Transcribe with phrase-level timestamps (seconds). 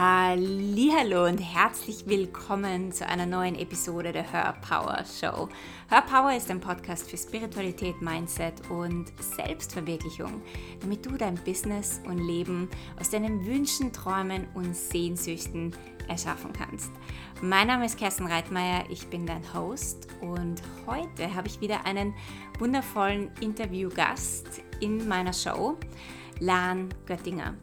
[0.00, 5.48] Hallo und herzlich willkommen zu einer neuen Episode der Her Power Show.
[5.90, 10.40] Her Power ist ein Podcast für Spiritualität, Mindset und Selbstverwirklichung,
[10.80, 12.68] damit du dein Business und Leben
[13.00, 15.74] aus deinen Wünschen, Träumen und Sehnsüchten
[16.06, 16.92] erschaffen kannst.
[17.42, 22.14] Mein Name ist Kerstin Reitmeier, ich bin dein Host und heute habe ich wieder einen
[22.60, 25.76] wundervollen Interviewgast in meiner Show,
[26.38, 27.54] Lan Göttinger.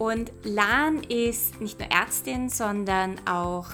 [0.00, 3.66] Und Lan ist nicht nur Ärztin, sondern auch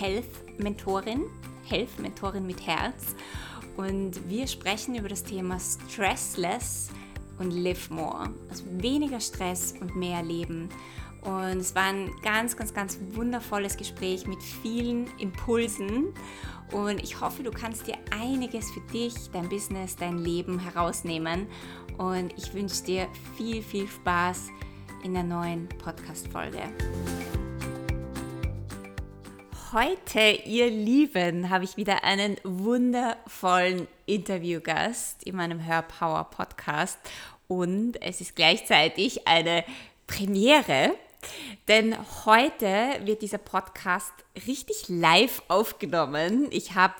[0.00, 1.26] Health-Mentorin,
[1.62, 3.14] Health-Mentorin mit Herz.
[3.76, 6.88] Und wir sprechen über das Thema Stressless
[7.38, 8.30] und Live More.
[8.50, 10.70] Also weniger Stress und mehr Leben.
[11.22, 16.06] Und es war ein ganz, ganz, ganz wundervolles Gespräch mit vielen Impulsen.
[16.72, 21.46] Und ich hoffe, du kannst dir einiges für dich, dein Business, dein Leben herausnehmen.
[21.96, 24.50] Und ich wünsche dir viel, viel Spaß
[25.04, 26.60] in der neuen Podcast-Folge.
[29.70, 36.98] Heute, ihr Lieben, habe ich wieder einen wundervollen Interviewgast in meinem Hörpower Podcast
[37.48, 39.64] und es ist gleichzeitig eine
[40.06, 40.92] Premiere,
[41.68, 44.12] denn heute wird dieser Podcast
[44.46, 46.48] richtig live aufgenommen.
[46.50, 46.94] Ich habe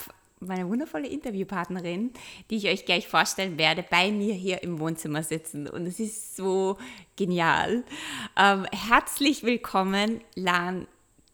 [0.47, 2.13] meine wundervolle Interviewpartnerin,
[2.51, 5.69] die ich euch gleich vorstellen werde, bei mir hier im Wohnzimmer sitzen.
[5.69, 6.79] Und es ist so
[7.17, 7.85] genial.
[8.37, 10.87] Ähm, herzlich willkommen, Lan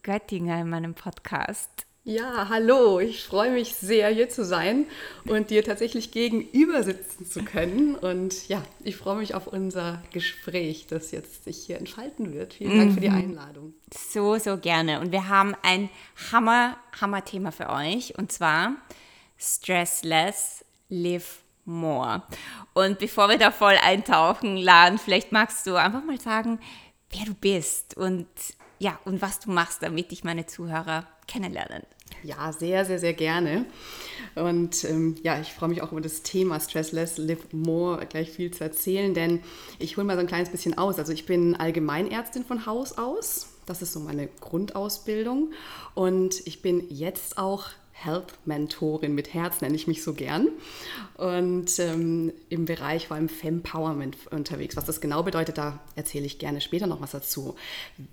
[0.03, 1.85] Göttinger, in meinem Podcast.
[2.03, 4.85] Ja, hallo, ich freue mich sehr, hier zu sein
[5.25, 7.93] und dir tatsächlich gegenüber sitzen zu können.
[7.93, 12.55] Und ja, ich freue mich auf unser Gespräch, das jetzt sich hier entfalten wird.
[12.55, 13.17] Vielen Dank für die mhm.
[13.17, 13.73] Einladung.
[13.93, 14.99] So, so gerne.
[14.99, 15.89] Und wir haben ein
[16.31, 18.77] Hammer, Hammer Thema für euch und zwar
[19.41, 22.21] Stressless, Live More.
[22.73, 26.59] Und bevor wir da voll eintauchen, Lan, vielleicht magst du einfach mal sagen,
[27.09, 28.27] wer du bist und
[28.77, 31.83] ja, und was du machst, damit dich meine Zuhörer kennenlernen.
[32.23, 33.65] Ja, sehr, sehr, sehr gerne.
[34.35, 38.51] Und ähm, ja, ich freue mich auch über das Thema Stressless Live More gleich viel
[38.51, 39.41] zu erzählen, denn
[39.79, 40.99] ich hole mal so ein kleines bisschen aus.
[40.99, 43.47] Also ich bin Allgemeinärztin von Haus aus.
[43.65, 45.53] Das ist so meine Grundausbildung.
[45.95, 47.69] Und ich bin jetzt auch
[48.03, 50.47] Health-Mentorin mit Herz, nenne ich mich so gern.
[51.17, 54.75] Und ähm, im Bereich vor allem Fempowerment unterwegs.
[54.75, 57.55] Was das genau bedeutet, da erzähle ich gerne später noch was dazu.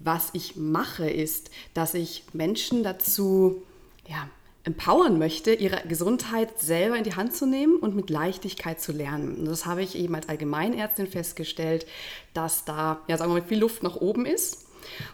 [0.00, 3.62] Was ich mache, ist, dass ich Menschen dazu
[4.08, 4.28] ja,
[4.64, 9.36] empowern möchte, ihre Gesundheit selber in die Hand zu nehmen und mit Leichtigkeit zu lernen.
[9.36, 11.86] Und das habe ich eben als Allgemeinärztin festgestellt,
[12.34, 14.66] dass da, ja, sagen wir mal, viel Luft nach oben ist.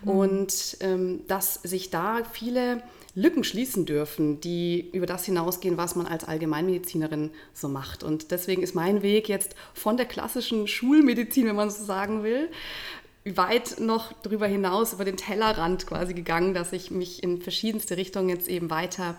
[0.02, 0.10] Mhm.
[0.10, 2.82] Und ähm, dass sich da viele
[3.14, 8.02] Lücken schließen dürfen, die über das hinausgehen, was man als Allgemeinmedizinerin so macht.
[8.02, 12.48] Und deswegen ist mein Weg jetzt von der klassischen Schulmedizin, wenn man so sagen will,
[13.24, 18.28] weit noch darüber hinaus, über den Tellerrand quasi gegangen, dass ich mich in verschiedenste Richtungen
[18.28, 19.16] jetzt eben weiter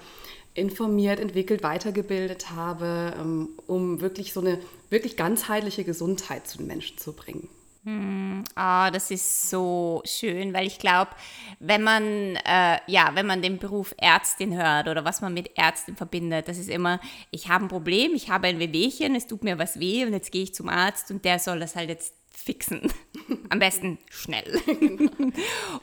[0.53, 6.97] informiert, entwickelt, weitergebildet habe, ähm, um wirklich so eine wirklich ganzheitliche Gesundheit zu den Menschen
[6.97, 7.49] zu bringen.
[7.85, 11.11] Hm, oh, das ist so schön, weil ich glaube,
[11.59, 15.95] wenn man äh, ja, wenn man den Beruf Ärztin hört oder was man mit Ärztin
[15.95, 19.59] verbindet, das ist immer, ich habe ein Problem, ich habe ein Wehwehchen, es tut mir
[19.59, 22.91] was weh und jetzt gehe ich zum Arzt und der soll das halt jetzt fixen.
[23.49, 24.59] Am besten schnell.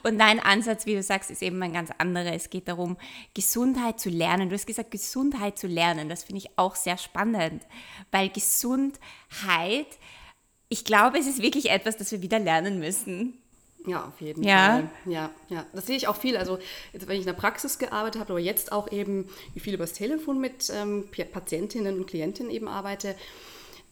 [0.03, 2.33] und dein Ansatz, wie du sagst, ist eben ein ganz anderer.
[2.33, 2.97] Es geht darum,
[3.33, 4.49] Gesundheit zu lernen.
[4.49, 6.09] Du hast gesagt, Gesundheit zu lernen.
[6.09, 7.65] Das finde ich auch sehr spannend,
[8.11, 9.87] weil Gesundheit
[10.73, 13.37] ich glaube, es ist wirklich etwas, das wir wieder lernen müssen.
[13.85, 14.65] Ja, auf jeden ja.
[14.65, 14.89] Fall.
[15.05, 15.65] Ja, ja.
[15.71, 16.35] Das sehe ich auch viel.
[16.35, 16.57] Also,
[16.93, 19.93] jetzt, wenn ich in der Praxis gearbeitet habe, aber jetzt auch eben, wie viel übers
[19.93, 23.15] Telefon mit ähm, Patientinnen und Klientinnen eben arbeite,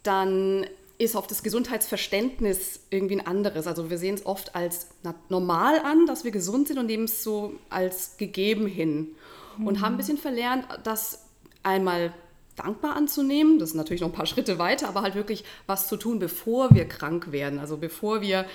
[0.02, 0.66] dann
[0.98, 3.68] ist oft das Gesundheitsverständnis irgendwie ein anderes.
[3.68, 4.88] Also wir sehen es oft als
[5.30, 9.10] normal an, dass wir gesund sind und nehmen es so als gegeben hin.
[9.58, 9.68] Mhm.
[9.68, 11.26] Und haben ein bisschen verlernt, dass
[11.62, 12.12] einmal
[12.56, 13.60] dankbar anzunehmen.
[13.60, 16.74] Das ist natürlich noch ein paar Schritte weiter, aber halt wirklich was zu tun, bevor
[16.74, 17.60] wir krank werden.
[17.60, 18.46] Also bevor wir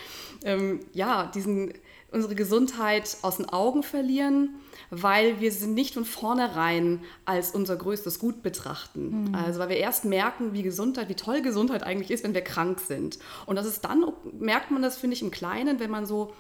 [0.45, 1.73] ähm, ja, diesen,
[2.11, 4.57] unsere Gesundheit aus den Augen verlieren,
[4.91, 9.29] weil wir sie nicht von vornherein als unser größtes Gut betrachten.
[9.29, 9.35] Mhm.
[9.35, 12.81] Also weil wir erst merken, wie Gesundheit, wie toll Gesundheit eigentlich ist, wenn wir krank
[12.81, 13.19] sind.
[13.47, 14.05] Und das ist dann,
[14.39, 16.33] merkt man das, finde ich, im Kleinen, wenn man so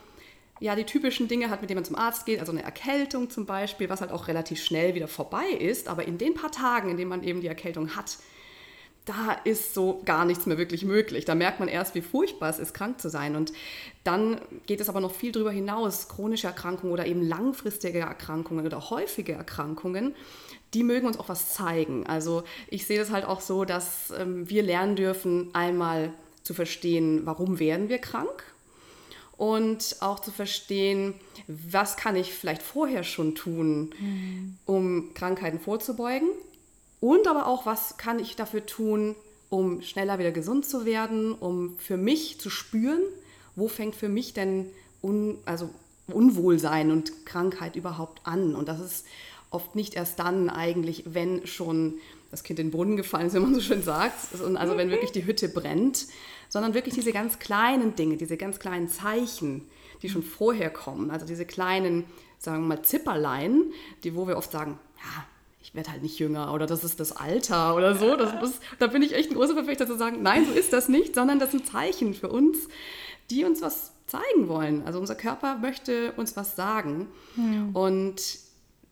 [0.61, 3.47] ja, die typischen Dinge hat, mit denen man zum Arzt geht, also eine Erkältung zum
[3.47, 6.97] Beispiel, was halt auch relativ schnell wieder vorbei ist, aber in den paar Tagen, in
[6.97, 8.19] denen man eben die Erkältung hat,
[9.07, 11.25] da ist so gar nichts mehr wirklich möglich.
[11.25, 13.37] Da merkt man erst, wie furchtbar es ist, krank zu sein.
[13.37, 13.53] Und
[14.03, 16.09] dann geht es aber noch viel darüber hinaus.
[16.09, 20.17] Chronische Erkrankungen oder eben langfristige Erkrankungen oder häufige Erkrankungen,
[20.75, 22.05] die mögen uns auch was zeigen.
[22.09, 26.13] Also ich sehe das halt auch so, dass ähm, wir lernen dürfen, einmal
[26.43, 28.43] zu verstehen, warum werden wir krank
[29.37, 31.15] und auch zu verstehen,
[31.47, 34.57] was kann ich vielleicht vorher schon tun, mhm.
[34.65, 36.29] um Krankheiten vorzubeugen
[37.01, 39.15] und aber auch, was kann ich dafür tun,
[39.49, 43.03] um schneller wieder gesund zu werden, um für mich zu spüren,
[43.55, 44.67] wo fängt für mich denn
[45.03, 45.71] un, also
[46.09, 48.55] Unwohlsein und Krankheit überhaupt an.
[48.55, 49.07] Und das ist
[49.51, 51.95] oft nicht erst dann eigentlich, wenn schon
[52.31, 55.13] das Kind in den Brunnen gefallen ist, wie man so schön sagt, also wenn wirklich
[55.13, 56.07] die Hütte brennt,
[56.49, 59.69] sondern wirklich diese ganz kleinen Dinge, diese ganz kleinen Zeichen,
[60.03, 62.05] die schon vorher kommen, also diese kleinen,
[62.39, 63.73] sagen wir mal, Zipperlein,
[64.05, 65.25] die, wo wir oft sagen, ja,
[65.61, 68.15] ich werde halt nicht jünger oder das ist das Alter oder so.
[68.17, 70.89] Das, das, da bin ich echt ein großer Verfechter zu sagen, nein, so ist das
[70.89, 72.69] nicht, sondern das sind Zeichen für uns,
[73.31, 74.87] die uns was zeigen wollen.
[74.87, 77.09] Also unser Körper möchte uns was sagen.
[77.37, 77.81] Ja.
[77.81, 78.39] Und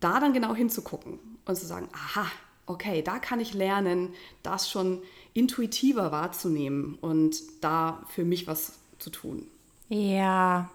[0.01, 2.27] da dann genau hinzugucken und zu sagen, aha,
[2.67, 4.13] okay, da kann ich lernen,
[4.43, 5.03] das schon
[5.35, 9.47] intuitiver wahrzunehmen und da für mich was zu tun.
[9.89, 10.71] Ja,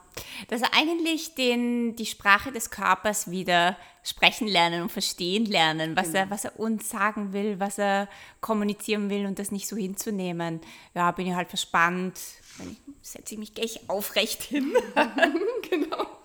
[0.50, 6.08] dass er eigentlich den, die Sprache des Körpers wieder sprechen lernen und verstehen lernen, was,
[6.08, 6.20] genau.
[6.20, 8.08] er, was er uns sagen will, was er
[8.42, 10.62] kommunizieren will und das nicht so hinzunehmen.
[10.94, 12.20] Ja, bin ich halt verspannt.
[12.58, 14.74] Dann setze ich mich gleich aufrecht hin.
[15.70, 16.19] genau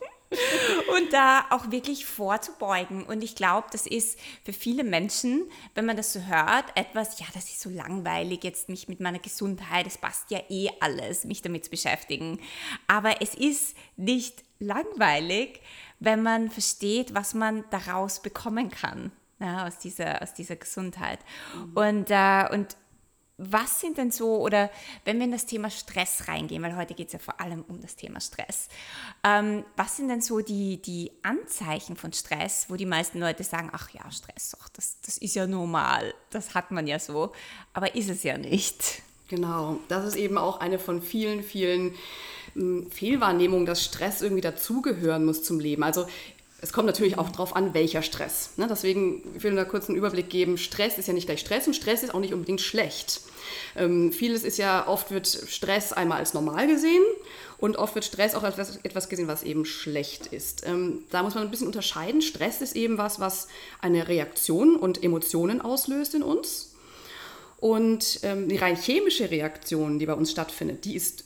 [0.96, 3.04] und da auch wirklich vorzubeugen.
[3.04, 7.26] Und ich glaube, das ist für viele Menschen, wenn man das so hört, etwas, ja,
[7.34, 11.42] das ist so langweilig, jetzt mich mit meiner Gesundheit, es passt ja eh alles, mich
[11.42, 12.40] damit zu beschäftigen.
[12.86, 15.60] Aber es ist nicht langweilig,
[16.00, 19.12] wenn man versteht, was man daraus bekommen kann.
[19.40, 21.18] Ja, aus, dieser, aus dieser Gesundheit.
[21.54, 21.72] Mhm.
[21.76, 22.76] Und, äh, und
[23.36, 24.70] was sind denn so, oder
[25.04, 27.80] wenn wir in das Thema Stress reingehen, weil heute geht es ja vor allem um
[27.80, 28.68] das Thema Stress,
[29.24, 33.70] ähm, was sind denn so die, die Anzeichen von Stress, wo die meisten Leute sagen,
[33.72, 37.32] ach ja, Stress, doch, das, das ist ja normal, das hat man ja so,
[37.72, 39.02] aber ist es ja nicht.
[39.28, 41.94] Genau, das ist eben auch eine von vielen, vielen
[42.52, 45.82] hm, Fehlwahrnehmungen, dass Stress irgendwie dazugehören muss zum Leben.
[45.82, 46.06] Also
[46.64, 48.52] es kommt natürlich auch darauf an, welcher Stress.
[48.56, 48.66] Ne?
[48.66, 50.56] Deswegen will ich da kurz einen Überblick geben.
[50.56, 53.20] Stress ist ja nicht gleich Stress und Stress ist auch nicht unbedingt schlecht.
[53.76, 57.02] Ähm, vieles ist ja, oft wird Stress einmal als normal gesehen
[57.58, 60.66] und oft wird Stress auch als etwas gesehen, was eben schlecht ist.
[60.66, 62.22] Ähm, da muss man ein bisschen unterscheiden.
[62.22, 63.48] Stress ist eben was, was
[63.82, 66.74] eine Reaktion und Emotionen auslöst in uns.
[67.58, 71.24] Und ähm, die rein chemische Reaktion, die bei uns stattfindet, die ist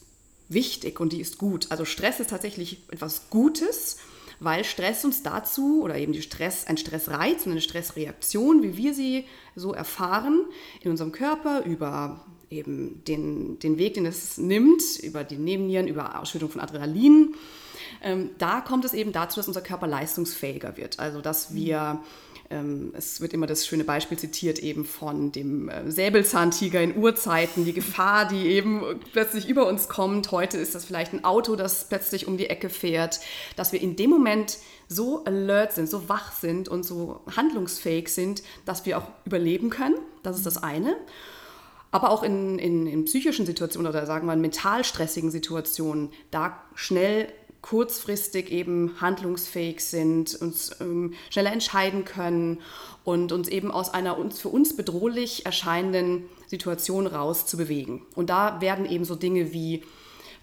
[0.49, 1.67] wichtig und die ist gut.
[1.69, 3.99] Also Stress ist tatsächlich etwas Gutes
[4.40, 8.94] weil Stress uns dazu oder eben die Stress, ein Stressreiz und eine Stressreaktion, wie wir
[8.94, 9.25] sie
[9.55, 10.44] so erfahren
[10.81, 16.19] in unserem Körper über eben den, den Weg, den es nimmt, über die Nebennieren, über
[16.20, 17.35] Ausschüttung von Adrenalin.
[18.02, 20.99] Ähm, da kommt es eben dazu, dass unser Körper leistungsfähiger wird.
[20.99, 22.00] Also dass wir
[22.95, 27.75] es wird immer das schöne Beispiel zitiert eben von dem äh, Säbelzahntiger in Urzeiten, die
[27.75, 30.33] Gefahr, die eben plötzlich über uns kommt.
[30.33, 33.21] Heute ist das vielleicht ein Auto, das plötzlich um die Ecke fährt,
[33.56, 34.59] dass wir in dem Moment
[34.89, 39.99] so alert sind, so wach sind und so handlungsfähig sind, dass wir auch überleben können.
[40.23, 40.97] Das ist das eine.
[41.91, 46.62] Aber auch in, in, in psychischen Situationen oder sagen wir in mental stressigen Situationen, da
[46.75, 52.60] schnell kurzfristig eben handlungsfähig sind, uns ähm, schneller entscheiden können
[53.05, 58.06] und uns eben aus einer uns, für uns bedrohlich erscheinenden Situation raus zu bewegen.
[58.14, 59.82] Und da werden eben so Dinge wie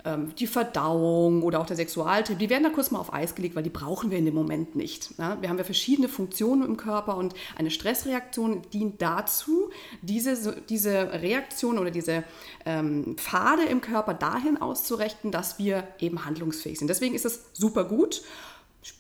[0.06, 3.56] ähm, die Verdauung oder auch der Sexualtrieb, die werden da kurz mal auf Eis gelegt,
[3.56, 5.10] weil die brauchen wir in dem Moment nicht.
[5.18, 5.42] Ja?
[5.42, 9.70] Wir haben ja verschiedene Funktionen im Körper und eine Stressreaktion dient dazu,
[10.02, 12.24] diese, diese Reaktion oder diese
[12.66, 16.88] ähm, Pfade im Körper dahin auszurichten, dass wir eben handlungsfähig sind.
[16.88, 18.22] Deswegen ist es super gut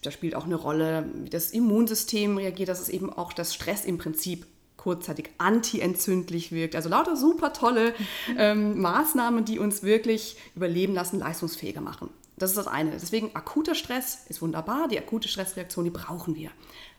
[0.01, 3.86] da spielt auch eine Rolle, wie das Immunsystem reagiert, dass es eben auch das Stress
[3.86, 4.48] im Prinzip
[4.86, 6.75] kurzzeitig antientzündlich wirkt.
[6.75, 7.96] Also lauter super tolle
[8.38, 12.12] ähm, Maßnahmen, die uns wirklich überleben lassen, leistungsfähiger machen.
[12.38, 12.92] Das ist das eine.
[12.92, 14.88] Deswegen akuter Stress ist wunderbar.
[14.88, 16.51] Die akute Stressreaktion, die brauchen wir.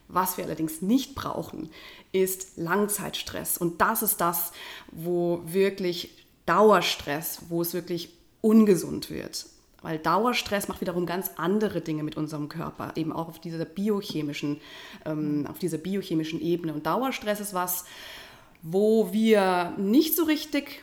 [0.09, 1.71] Was wir allerdings nicht brauchen,
[2.11, 3.57] ist Langzeitstress.
[3.57, 4.51] Und das ist das,
[4.91, 8.09] wo wirklich Dauerstress, wo es wirklich
[8.41, 9.47] ungesund wird.
[9.87, 14.61] Weil Dauerstress macht wiederum ganz andere Dinge mit unserem Körper, eben auch auf dieser biochemischen,
[15.05, 16.75] ähm, auf dieser biochemischen Ebene.
[16.75, 17.85] Und Dauerstress ist was,
[18.63, 20.83] wo wir nicht so richtig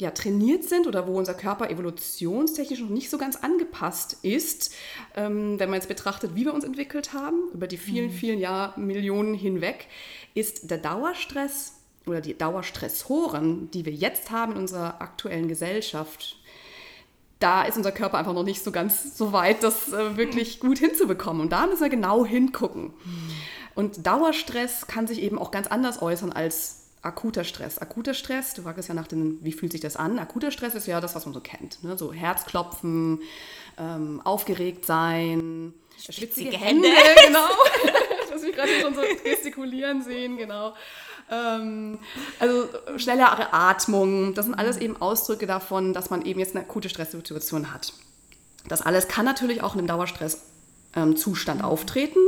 [0.00, 4.72] ja, trainiert sind oder wo unser Körper evolutionstechnisch noch nicht so ganz angepasst ist,
[5.16, 8.12] ähm, wenn man jetzt betrachtet, wie wir uns entwickelt haben, über die vielen, mhm.
[8.12, 9.88] vielen Jahr, Millionen hinweg,
[10.34, 11.72] ist der Dauerstress
[12.06, 16.37] oder die Dauerstressoren, die wir jetzt haben in unserer aktuellen Gesellschaft,
[17.38, 20.78] da ist unser Körper einfach noch nicht so ganz so weit, das äh, wirklich gut
[20.78, 21.40] hinzubekommen.
[21.42, 22.92] Und da müssen wir genau hingucken.
[23.74, 27.78] Und Dauerstress kann sich eben auch ganz anders äußern als akuter Stress.
[27.78, 30.18] Akuter Stress, du fragst ja nach dem, wie fühlt sich das an?
[30.18, 31.82] Akuter Stress ist ja das, was man so kennt.
[31.84, 31.96] Ne?
[31.96, 33.20] So Herzklopfen,
[33.78, 37.48] ähm, aufgeregt sein, schwitzige Hände, Hände genau.
[38.38, 40.74] muss mich gerade schon so gestikulieren sehen, genau.
[41.30, 41.98] Ähm,
[42.38, 46.88] also schnellere Atmung, das sind alles eben Ausdrücke davon, dass man eben jetzt eine akute
[46.88, 47.92] Stresssituation hat.
[48.68, 52.20] Das alles kann natürlich auch in einem Dauerstresszustand ähm, auftreten,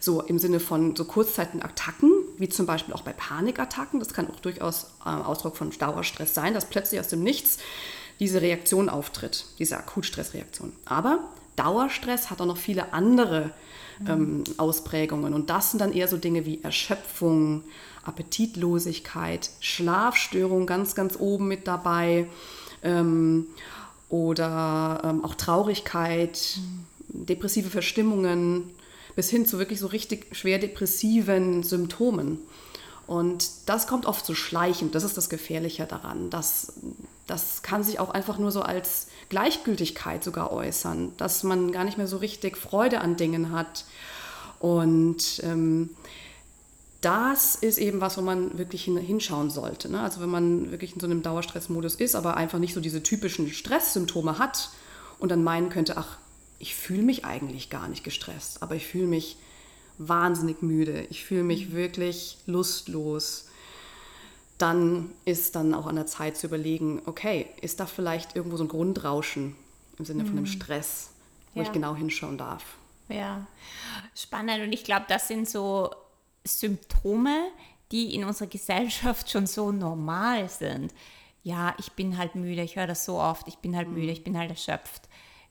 [0.00, 4.00] so im Sinne von so kurzzeitigen Attacken, wie zum Beispiel auch bei Panikattacken.
[4.00, 7.58] Das kann auch durchaus ähm, Ausdruck von Dauerstress sein, dass plötzlich aus dem Nichts
[8.20, 10.72] diese Reaktion auftritt, diese Akutstressreaktion.
[10.84, 11.18] Aber
[11.56, 13.50] Dauerstress hat auch noch viele andere
[14.08, 17.62] ähm, Ausprägungen und das sind dann eher so Dinge wie Erschöpfung,
[18.04, 22.26] Appetitlosigkeit, Schlafstörung ganz, ganz oben mit dabei
[22.82, 23.46] ähm,
[24.08, 26.58] oder ähm, auch Traurigkeit,
[27.08, 28.70] depressive Verstimmungen
[29.16, 32.38] bis hin zu wirklich so richtig schwer depressiven Symptomen.
[33.06, 36.30] Und das kommt oft so schleichend, das ist das Gefährliche daran.
[36.30, 36.72] Das,
[37.26, 41.98] das kann sich auch einfach nur so als Gleichgültigkeit sogar äußern, dass man gar nicht
[41.98, 43.84] mehr so richtig Freude an Dingen hat.
[44.58, 45.90] Und ähm,
[47.00, 49.90] das ist eben was, wo man wirklich hinschauen sollte.
[49.90, 50.00] Ne?
[50.00, 53.48] Also wenn man wirklich in so einem Dauerstressmodus ist, aber einfach nicht so diese typischen
[53.48, 54.70] Stresssymptome hat
[55.18, 56.18] und dann meinen könnte, ach,
[56.58, 59.36] ich fühle mich eigentlich gar nicht gestresst, aber ich fühle mich
[59.98, 61.72] wahnsinnig müde, ich fühle mich mhm.
[61.74, 63.48] wirklich lustlos,
[64.58, 68.64] dann ist dann auch an der Zeit zu überlegen, okay, ist da vielleicht irgendwo so
[68.64, 69.56] ein Grundrauschen
[69.98, 70.48] im Sinne von einem mhm.
[70.48, 71.10] Stress,
[71.54, 71.66] wo ja.
[71.66, 72.64] ich genau hinschauen darf.
[73.08, 73.46] Ja,
[74.14, 74.62] spannend.
[74.62, 75.90] Und ich glaube, das sind so
[76.44, 77.48] Symptome,
[77.90, 80.92] die in unserer Gesellschaft schon so normal sind.
[81.42, 84.12] Ja, ich bin halt müde, ich höre das so oft, ich bin halt müde, mhm.
[84.12, 85.02] ich bin halt erschöpft.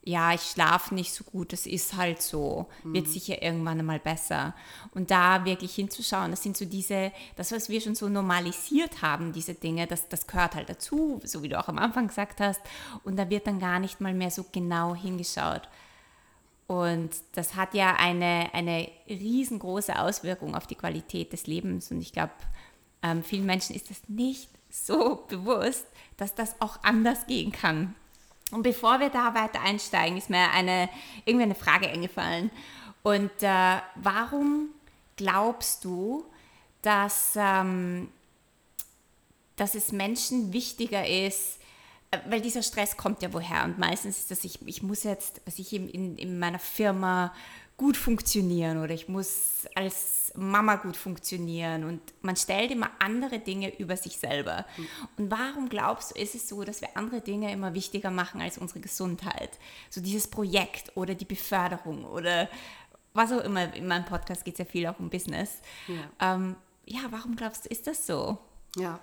[0.06, 3.12] Ja, ich schlafe nicht so gut, das ist halt so, wird mhm.
[3.12, 4.54] sicher irgendwann einmal besser.
[4.94, 9.32] Und da wirklich hinzuschauen, das sind so diese, das, was wir schon so normalisiert haben,
[9.32, 12.60] diese Dinge, das, das gehört halt dazu, so wie du auch am Anfang gesagt hast.
[13.06, 15.70] Und da wird dann gar nicht mal mehr so genau hingeschaut.
[16.68, 21.92] Und das hat ja eine, eine riesengroße Auswirkung auf die Qualität des Lebens.
[21.92, 22.34] Und ich glaube,
[23.02, 25.86] ähm, vielen Menschen ist das nicht so bewusst,
[26.18, 27.96] dass das auch anders gehen kann.
[28.54, 30.90] Und bevor wir da weiter einsteigen, ist mir eine,
[31.26, 32.52] irgendwie eine Frage eingefallen.
[33.02, 34.70] Und äh, warum
[35.16, 36.26] glaubst du,
[36.82, 38.10] dass, ähm,
[39.56, 41.60] dass es Menschen wichtiger ist,
[42.12, 45.42] äh, weil dieser Stress kommt ja woher und meistens ist das, ich, ich muss jetzt,
[45.46, 47.34] was ich in, in, in meiner Firma
[47.84, 53.78] gut funktionieren oder ich muss als Mama gut funktionieren und man stellt immer andere Dinge
[53.78, 54.66] über sich selber.
[54.78, 54.88] Mhm.
[55.18, 58.58] Und warum glaubst du, ist es so, dass wir andere Dinge immer wichtiger machen als
[58.58, 59.60] unsere Gesundheit?
[59.90, 62.48] So dieses Projekt oder die Beförderung oder
[63.14, 63.74] was auch immer.
[63.74, 65.58] In meinem Podcast geht es ja viel auch um Business.
[65.90, 66.36] Ja.
[66.36, 68.38] Ähm, ja, warum glaubst du, ist das so?
[68.78, 69.02] Ja.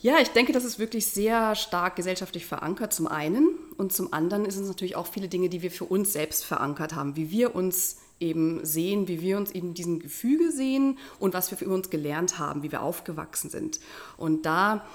[0.00, 3.46] Ja, ich denke, das ist wirklich sehr stark gesellschaftlich verankert, zum einen.
[3.76, 6.94] Und zum anderen ist es natürlich auch viele Dinge, die wir für uns selbst verankert
[6.94, 11.50] haben, wie wir uns eben sehen, wie wir uns in diesem Gefüge sehen und was
[11.50, 13.80] wir für uns gelernt haben, wie wir aufgewachsen sind.
[14.16, 14.86] Und da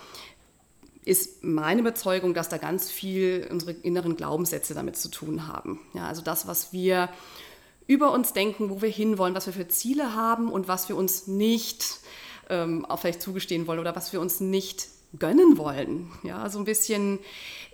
[1.06, 5.80] ist meine Überzeugung, dass da ganz viel unsere inneren Glaubenssätze damit zu tun haben.
[5.94, 7.10] Ja, also das, was wir
[7.88, 11.28] über uns denken, wo wir hinwollen, was wir für Ziele haben und was wir uns
[11.28, 12.00] nicht
[12.50, 16.12] ähm, auch vielleicht zugestehen wollen oder was wir uns nicht gönnen wollen.
[16.24, 17.20] Ja, so ein bisschen,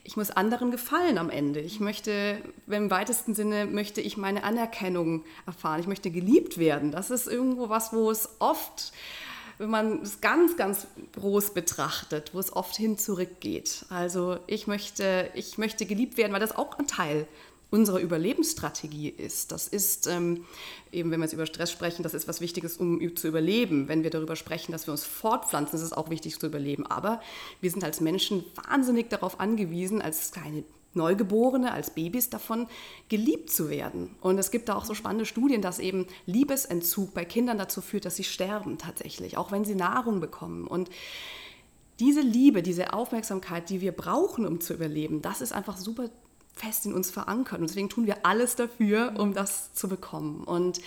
[0.05, 1.59] ich muss anderen gefallen am Ende.
[1.59, 5.79] Ich möchte, im weitesten Sinne, möchte ich meine Anerkennung erfahren.
[5.79, 6.91] Ich möchte geliebt werden.
[6.91, 8.93] Das ist irgendwo was, wo es oft,
[9.57, 10.85] wenn man es ganz, ganz
[11.19, 13.87] groß betrachtet, wo es oft hin zurückgeht.
[13.89, 17.27] Also ich möchte, ich möchte geliebt werden, weil das auch ein Teil
[17.71, 19.51] unsere Überlebensstrategie ist.
[19.51, 20.45] Das ist, ähm,
[20.91, 23.87] eben wenn wir jetzt über Stress sprechen, das ist was Wichtiges, um zu überleben.
[23.87, 26.85] Wenn wir darüber sprechen, dass wir uns fortpflanzen, ist es auch wichtig zu überleben.
[26.85, 27.21] Aber
[27.61, 30.63] wir sind als Menschen wahnsinnig darauf angewiesen, als kleine
[30.95, 32.67] Neugeborene, als Babys davon
[33.09, 34.15] geliebt zu werden.
[34.21, 38.05] Und es gibt da auch so spannende Studien, dass eben Liebesentzug bei Kindern dazu führt,
[38.05, 40.65] dass sie sterben tatsächlich, auch wenn sie Nahrung bekommen.
[40.65, 40.89] Und
[41.99, 46.09] diese Liebe, diese Aufmerksamkeit, die wir brauchen, um zu überleben, das ist einfach super
[46.55, 47.59] fest in uns verankert.
[47.59, 50.43] Und deswegen tun wir alles dafür, um das zu bekommen.
[50.43, 50.79] Und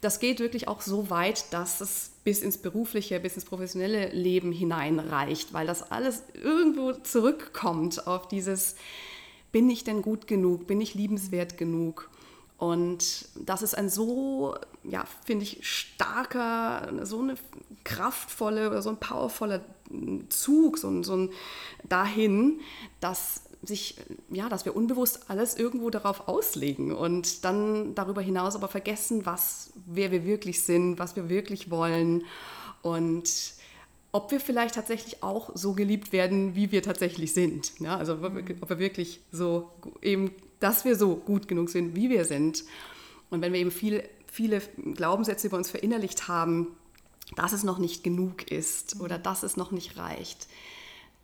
[0.00, 4.52] das geht wirklich auch so weit, dass es bis ins berufliche, bis ins professionelle Leben
[4.52, 8.76] hineinreicht, weil das alles irgendwo zurückkommt auf dieses,
[9.50, 12.10] bin ich denn gut genug, bin ich liebenswert genug?
[12.58, 14.54] Und das ist ein so,
[14.84, 17.34] ja, finde ich, starker, so eine
[17.82, 19.62] kraftvolle oder so ein powervoller
[20.28, 21.30] Zug, so, so ein
[21.88, 22.60] dahin,
[23.00, 23.96] dass sich,
[24.30, 29.72] ja, dass wir unbewusst alles irgendwo darauf auslegen und dann darüber hinaus aber vergessen, was,
[29.86, 32.24] wer wir wirklich sind, was wir wirklich wollen.
[32.82, 33.54] Und
[34.12, 37.72] ob wir vielleicht tatsächlich auch so geliebt werden, wie wir tatsächlich sind.
[37.80, 39.70] Ja, also ob wir wirklich so
[40.02, 40.30] eben,
[40.60, 42.64] dass wir so gut genug sind, wie wir sind.
[43.30, 44.60] Und wenn wir eben viel, viele
[44.94, 46.76] Glaubenssätze über uns verinnerlicht haben,
[47.34, 50.46] dass es noch nicht genug ist oder dass es noch nicht reicht,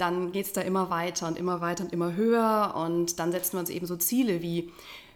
[0.01, 2.75] dann geht es da immer weiter und immer weiter und immer höher.
[2.77, 4.73] Und dann setzen wir uns eben so Ziele wie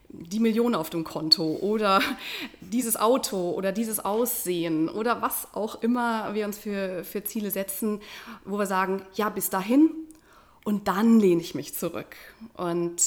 [0.08, 2.00] die Million auf dem Konto oder
[2.60, 8.00] dieses Auto oder dieses Aussehen oder was auch immer wir uns für, für Ziele setzen,
[8.44, 9.90] wo wir sagen, ja, bis dahin
[10.64, 12.16] und dann lehne ich mich zurück.
[12.56, 13.02] Und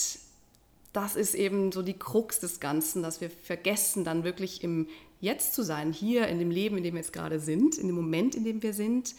[0.93, 4.88] das ist eben so die Krux des Ganzen, dass wir vergessen, dann wirklich im
[5.19, 7.96] Jetzt zu sein, hier in dem Leben, in dem wir jetzt gerade sind, in dem
[7.96, 9.15] Moment, in dem wir sind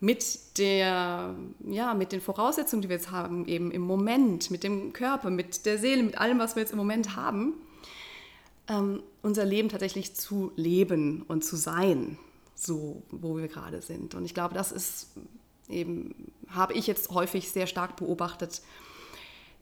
[0.00, 1.34] mit, der,
[1.66, 5.64] ja, mit den Voraussetzungen, die wir jetzt haben, eben im Moment, mit dem Körper, mit
[5.64, 7.54] der Seele, mit allem, was wir jetzt im Moment haben,
[8.68, 12.18] ähm, unser Leben tatsächlich zu leben und zu sein,
[12.54, 14.14] so wo wir gerade sind.
[14.14, 15.08] Und ich glaube, das ist
[15.68, 18.62] eben, habe ich jetzt häufig sehr stark beobachtet,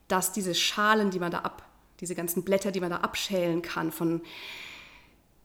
[0.08, 1.62] dass diese Schalen, die man da ab,
[2.00, 4.20] diese ganzen Blätter, die man da abschälen kann, von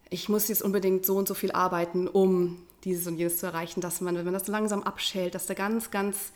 [0.10, 3.81] ich muss jetzt unbedingt so und so viel arbeiten, um dieses und jenes zu erreichen,
[3.81, 6.31] dass man, wenn man das langsam abschält, dass da ganz, ganz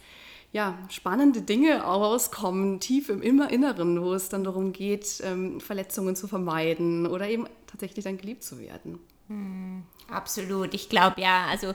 [0.51, 6.27] ja, spannende Dinge rauskommen, tief im Inneren, wo es dann darum geht, ähm, Verletzungen zu
[6.27, 8.99] vermeiden oder eben tatsächlich dann geliebt zu werden.
[9.27, 10.73] Hm, absolut.
[10.75, 11.73] Ich glaube ja, also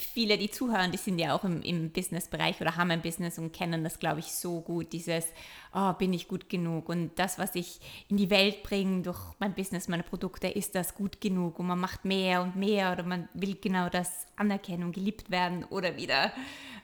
[0.00, 3.52] viele, die zuhören, die sind ja auch im, im Business-Bereich oder haben ein Business und
[3.52, 5.26] kennen das, glaube ich, so gut, dieses,
[5.74, 9.54] oh, bin ich gut genug und das, was ich in die Welt bringe durch mein
[9.54, 13.28] Business, meine Produkte, ist das gut genug und man macht mehr und mehr oder man
[13.34, 16.32] will genau das anerkennen und geliebt werden oder wieder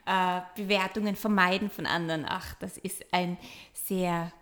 [0.06, 2.26] äh, Bewertungen vermeiden von anderen.
[2.28, 3.38] Ach, das ist ein
[3.72, 4.32] sehr,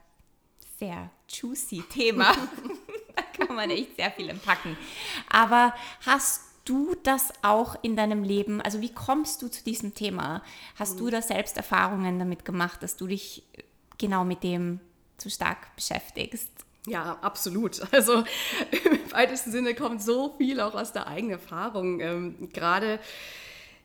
[0.78, 2.32] sehr juicy Thema.
[3.14, 4.76] da kann man echt sehr viel entpacken.
[5.30, 5.74] Aber
[6.06, 8.60] hast du das auch in deinem Leben?
[8.60, 10.42] Also wie kommst du zu diesem Thema?
[10.76, 13.42] Hast du da selbst Erfahrungen damit gemacht, dass du dich
[13.98, 14.80] genau mit dem
[15.18, 16.50] zu stark beschäftigst?
[16.86, 17.80] Ja, absolut.
[17.92, 18.24] Also
[18.70, 22.00] im weitesten Sinne kommt so viel auch aus der eigenen Erfahrung.
[22.00, 22.98] Ähm, Gerade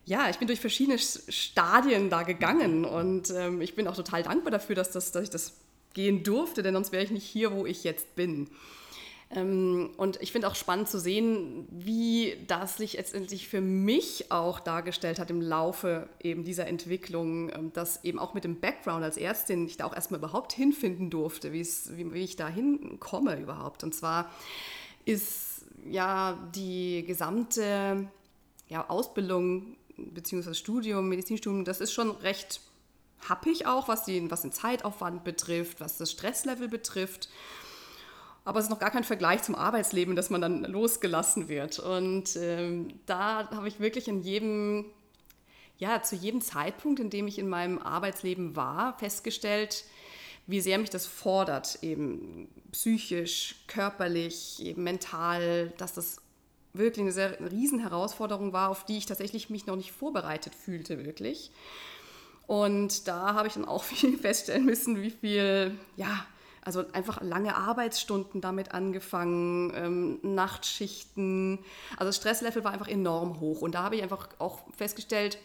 [0.08, 4.50] ja, ich bin durch verschiedene Stadien da gegangen und ähm, ich bin auch total dankbar
[4.50, 5.52] dafür, dass, das, dass ich das
[5.92, 8.48] gehen durfte, denn sonst wäre ich nicht hier, wo ich jetzt bin.
[9.30, 14.58] Ähm, und ich finde auch spannend zu sehen, wie das sich letztendlich für mich auch
[14.58, 19.18] dargestellt hat im Laufe eben dieser Entwicklung, ähm, dass eben auch mit dem Background als
[19.18, 23.84] Ärztin ich da auch erstmal überhaupt hinfinden durfte, wie, wie ich da hinkomme überhaupt.
[23.84, 24.32] Und zwar
[25.04, 28.08] ist ja die gesamte
[28.68, 30.54] ja, Ausbildung bzw.
[30.54, 32.60] Studium, Medizinstudium, das ist schon recht
[33.28, 37.28] happig auch, was, die, was den Zeitaufwand betrifft, was das Stresslevel betrifft
[38.48, 41.78] aber es ist noch gar kein Vergleich zum Arbeitsleben, dass man dann losgelassen wird.
[41.78, 44.86] Und ähm, da habe ich wirklich in jedem,
[45.76, 49.84] ja, zu jedem Zeitpunkt, in dem ich in meinem Arbeitsleben war, festgestellt,
[50.46, 56.22] wie sehr mich das fordert, eben psychisch, körperlich, eben mental, dass das
[56.72, 60.54] wirklich eine sehr eine riesen Herausforderung war, auf die ich tatsächlich mich noch nicht vorbereitet
[60.54, 61.50] fühlte, wirklich.
[62.46, 66.24] Und da habe ich dann auch viel feststellen müssen, wie viel, ja,
[66.68, 71.60] also einfach lange Arbeitsstunden damit angefangen, ähm, Nachtschichten.
[71.92, 73.62] Also das Stresslevel war einfach enorm hoch.
[73.62, 75.38] Und da habe ich einfach auch festgestellt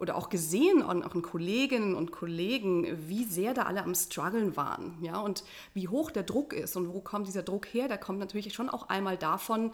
[0.00, 4.98] oder auch gesehen, auch an Kolleginnen und Kollegen, wie sehr da alle am Struggeln waren.
[5.02, 5.20] Ja?
[5.20, 6.74] Und wie hoch der Druck ist.
[6.74, 7.86] Und wo kommt dieser Druck her?
[7.86, 9.70] Der kommt natürlich schon auch einmal davon,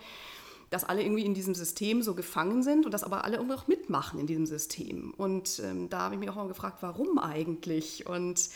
[0.69, 3.67] dass alle irgendwie in diesem System so gefangen sind und dass aber alle irgendwie auch
[3.67, 5.15] mitmachen in diesem System.
[5.17, 8.07] Und ähm, da habe ich mich auch mal gefragt, warum eigentlich?
[8.07, 8.51] Und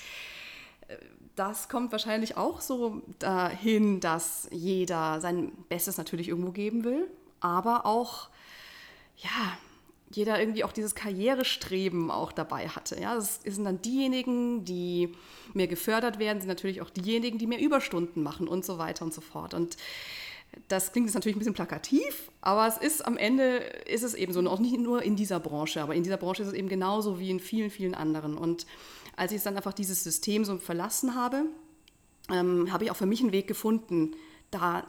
[1.36, 7.08] das kommt wahrscheinlich auch so dahin, dass jeder sein Bestes natürlich irgendwo geben will,
[7.40, 8.28] aber auch,
[9.16, 9.58] ja,
[10.12, 13.00] jeder irgendwie auch dieses Karrierestreben auch dabei hatte.
[13.00, 15.14] Ja, das sind dann diejenigen, die
[15.54, 19.14] mehr gefördert werden, sind natürlich auch diejenigen, die mehr Überstunden machen und so weiter und
[19.14, 19.54] so fort.
[19.54, 19.76] Und
[20.66, 24.32] das klingt jetzt natürlich ein bisschen plakativ, aber es ist am Ende ist es eben
[24.32, 26.68] so, und auch nicht nur in dieser Branche, aber in dieser Branche ist es eben
[26.68, 28.36] genauso wie in vielen, vielen anderen.
[28.36, 28.66] Und
[29.20, 31.44] als ich dann einfach dieses System so verlassen habe,
[32.30, 34.16] ähm, habe ich auch für mich einen Weg gefunden,
[34.50, 34.86] da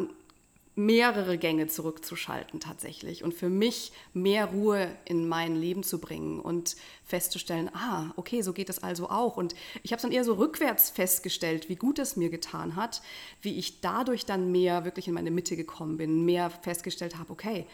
[0.74, 6.78] mehrere Gänge zurückzuschalten tatsächlich und für mich mehr Ruhe in mein Leben zu bringen und
[7.04, 9.36] festzustellen, ah, okay, so geht es also auch.
[9.36, 13.02] Und ich habe es dann eher so rückwärts festgestellt, wie gut es mir getan hat,
[13.42, 17.68] wie ich dadurch dann mehr wirklich in meine Mitte gekommen bin, mehr festgestellt habe, okay,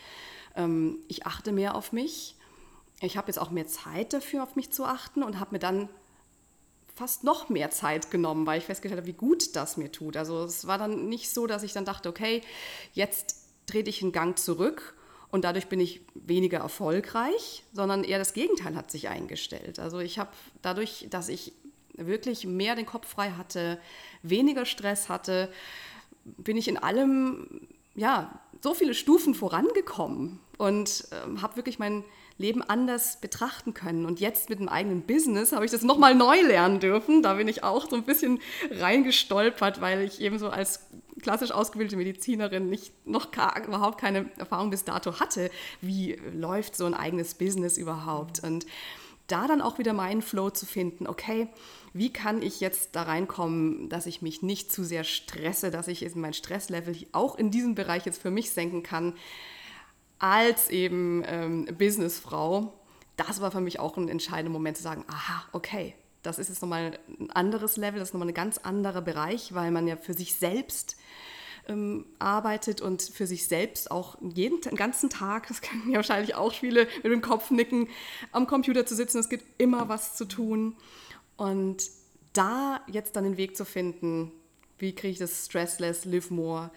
[0.55, 2.35] ähm, ich achte mehr auf mich,
[2.99, 5.87] ich habe jetzt auch mehr Zeit dafür, auf mich zu achten und habe mir dann
[6.97, 10.17] fast noch mehr Zeit genommen, weil ich festgestellt habe, wie gut das mir tut.
[10.17, 12.41] Also es war dann nicht so, dass ich dann dachte, okay,
[12.93, 13.35] jetzt
[13.67, 14.95] trete ich einen Gang zurück
[15.29, 19.79] Und dadurch bin ich weniger erfolgreich, sondern eher das Gegenteil hat sich eingestellt.
[19.79, 20.31] Also ich habe
[20.61, 21.53] dadurch, dass ich
[21.93, 23.79] wirklich mehr den Kopf frei hatte,
[24.23, 25.51] weniger Stress hatte,
[26.23, 32.03] bin ich in allem ja so viele Stufen vorangekommen und äh, habe wirklich mein
[32.37, 34.05] Leben anders betrachten können.
[34.05, 37.23] Und jetzt mit dem eigenen Business habe ich das nochmal neu lernen dürfen.
[37.23, 38.39] Da bin ich auch so ein bisschen
[38.69, 40.87] reingestolpert, weil ich eben so als
[41.21, 45.49] klassisch ausgebildete Medizinerin nicht, noch gar, überhaupt keine Erfahrung bis dato hatte.
[45.81, 48.43] Wie läuft so ein eigenes Business überhaupt?
[48.43, 48.67] Und
[49.27, 51.49] da dann auch wieder meinen Flow zu finden, okay,
[51.93, 56.15] wie kann ich jetzt da reinkommen, dass ich mich nicht zu sehr stresse, dass ich
[56.15, 59.13] mein Stresslevel auch in diesem Bereich jetzt für mich senken kann,
[60.19, 62.73] als eben ähm, Businessfrau.
[63.15, 66.61] Das war für mich auch ein entscheidender Moment zu sagen, aha, okay, das ist jetzt
[66.61, 70.13] nochmal ein anderes Level, das ist nochmal ein ganz anderer Bereich, weil man ja für
[70.13, 70.97] sich selbst
[71.67, 76.35] ähm, arbeitet und für sich selbst auch jeden den ganzen Tag, das kennen ja wahrscheinlich
[76.35, 77.89] auch viele mit dem Kopf nicken,
[78.31, 80.75] am Computer zu sitzen, es gibt immer was zu tun.
[81.35, 81.83] Und
[82.33, 84.31] da jetzt dann den Weg zu finden,
[84.77, 86.71] wie kriege ich das Stressless, Live More,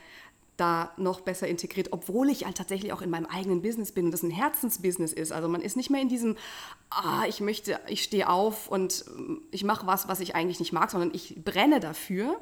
[0.60, 4.10] da noch besser integriert, obwohl ich halt tatsächlich auch in meinem eigenen Business bin und
[4.10, 5.32] das ein Herzensbusiness ist.
[5.32, 6.36] Also man ist nicht mehr in diesem,
[6.90, 9.06] ah, ich möchte, ich stehe auf und
[9.50, 12.38] ich mache was, was ich eigentlich nicht mag, sondern ich brenne dafür,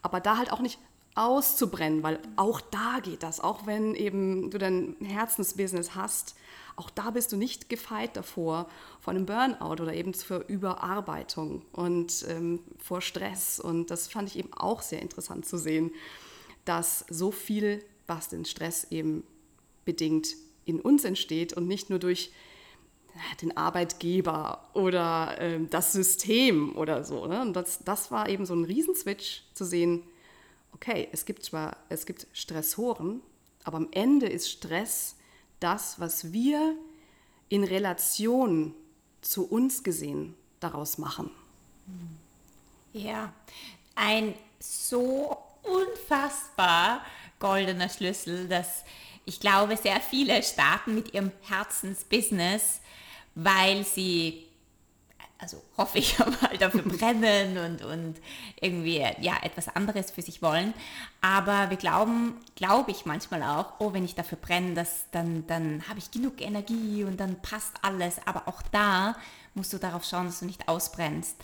[0.00, 0.78] aber da halt auch nicht
[1.14, 6.34] auszubrennen, weil auch da geht das, auch wenn eben du dein Herzensbusiness hast,
[6.76, 8.68] auch da bist du nicht gefeit davor,
[9.00, 13.60] vor einem Burnout oder eben für Überarbeitung und ähm, vor Stress.
[13.60, 15.92] Und das fand ich eben auch sehr interessant zu sehen,
[16.64, 19.22] dass so viel, was den Stress eben
[19.84, 20.28] bedingt,
[20.64, 22.32] in uns entsteht und nicht nur durch
[23.40, 27.26] den Arbeitgeber oder äh, das System oder so.
[27.26, 27.40] Ne?
[27.42, 30.02] Und das, das war eben so ein Riesenswitch zu sehen,
[30.84, 33.22] okay, es gibt zwar, es gibt Stressoren,
[33.64, 35.16] aber am Ende ist Stress
[35.60, 36.76] das, was wir
[37.48, 38.74] in Relation
[39.22, 41.30] zu uns gesehen daraus machen.
[42.92, 43.32] Ja,
[43.94, 47.04] ein so unfassbar
[47.38, 48.84] goldener Schlüssel, dass
[49.24, 52.80] ich glaube, sehr viele starten mit ihrem Herzensbusiness,
[53.34, 54.46] weil sie
[55.38, 58.16] also hoffe ich mal dafür brennen und, und
[58.60, 60.74] irgendwie ja etwas anderes für sich wollen.
[61.20, 65.88] Aber wir glauben, glaube ich manchmal auch, oh, wenn ich dafür brenne, das, dann, dann
[65.88, 68.26] habe ich genug Energie und dann passt alles.
[68.26, 69.16] Aber auch da
[69.54, 71.36] musst du darauf schauen, dass du nicht ausbrennst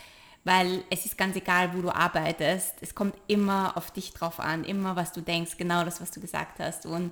[0.44, 2.74] weil es ist ganz egal, wo du arbeitest.
[2.80, 6.20] Es kommt immer auf dich drauf an, immer was du denkst, genau das, was du
[6.20, 6.86] gesagt hast.
[6.86, 7.10] Und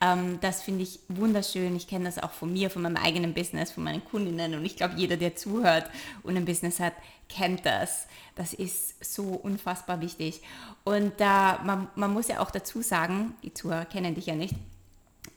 [0.00, 1.74] ähm, das finde ich wunderschön.
[1.76, 4.54] Ich kenne das auch von mir, von meinem eigenen Business, von meinen Kundinnen.
[4.54, 5.90] Und ich glaube, jeder, der zuhört
[6.22, 6.92] und ein Business hat,
[7.28, 8.06] kennt das.
[8.34, 10.42] Das ist so unfassbar wichtig.
[10.84, 11.24] Und äh,
[11.64, 14.54] man, man muss ja auch dazu sagen, die Zuhörer kennen dich ja nicht,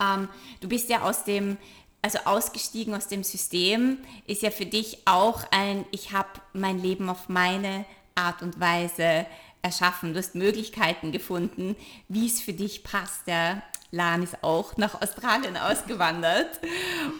[0.02, 0.28] ähm,
[0.60, 1.58] du bist ja aus dem
[2.02, 7.10] also ausgestiegen aus dem System, ist ja für dich auch ein, ich habe mein Leben
[7.10, 7.86] auf meine
[8.16, 9.26] Art und Weise
[9.62, 10.14] erschaffen.
[10.14, 11.76] Du hast Möglichkeiten gefunden,
[12.08, 13.28] wie es für dich passt.
[13.28, 13.62] Ja.
[13.94, 16.60] Lan ist auch nach Australien ausgewandert.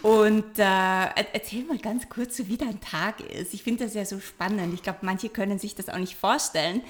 [0.02, 3.52] Und äh, erzähl mal ganz kurz, so wie dein Tag ist.
[3.52, 4.72] Ich finde das ja so spannend.
[4.74, 6.82] Ich glaube, manche können sich das auch nicht vorstellen,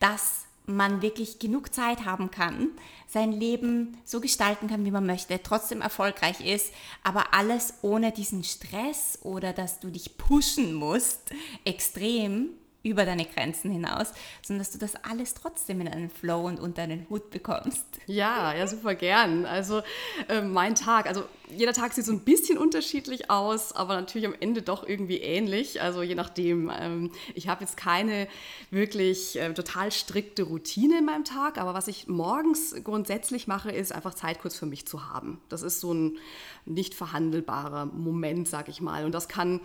[0.00, 2.68] dass man wirklich genug Zeit haben kann,
[3.08, 8.44] sein Leben so gestalten kann, wie man möchte, trotzdem erfolgreich ist, aber alles ohne diesen
[8.44, 11.30] Stress oder dass du dich pushen musst,
[11.64, 12.50] extrem
[12.82, 14.12] über deine Grenzen hinaus,
[14.42, 17.84] sondern dass du das alles trotzdem in einen Flow und unter einen Hut bekommst.
[18.06, 19.44] Ja, ja, super gern.
[19.46, 19.82] Also
[20.28, 24.34] äh, mein Tag, also jeder Tag sieht so ein bisschen unterschiedlich aus, aber natürlich am
[24.38, 25.82] Ende doch irgendwie ähnlich.
[25.82, 26.70] Also je nachdem.
[26.78, 28.28] Ähm, ich habe jetzt keine
[28.70, 33.92] wirklich äh, total strikte Routine in meinem Tag, aber was ich morgens grundsätzlich mache, ist
[33.92, 35.40] einfach Zeit kurz für mich zu haben.
[35.48, 36.18] Das ist so ein
[36.64, 39.04] nicht verhandelbarer Moment, sag ich mal.
[39.04, 39.60] Und das kann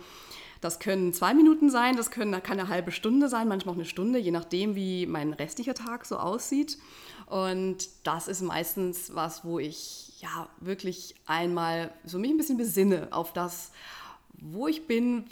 [0.64, 3.84] das können zwei Minuten sein, das können, kann eine halbe Stunde sein, manchmal auch eine
[3.84, 6.78] Stunde, je nachdem, wie mein restlicher Tag so aussieht.
[7.26, 13.08] Und das ist meistens was, wo ich ja wirklich einmal so mich ein bisschen besinne
[13.10, 13.72] auf das,
[14.40, 15.24] wo ich bin,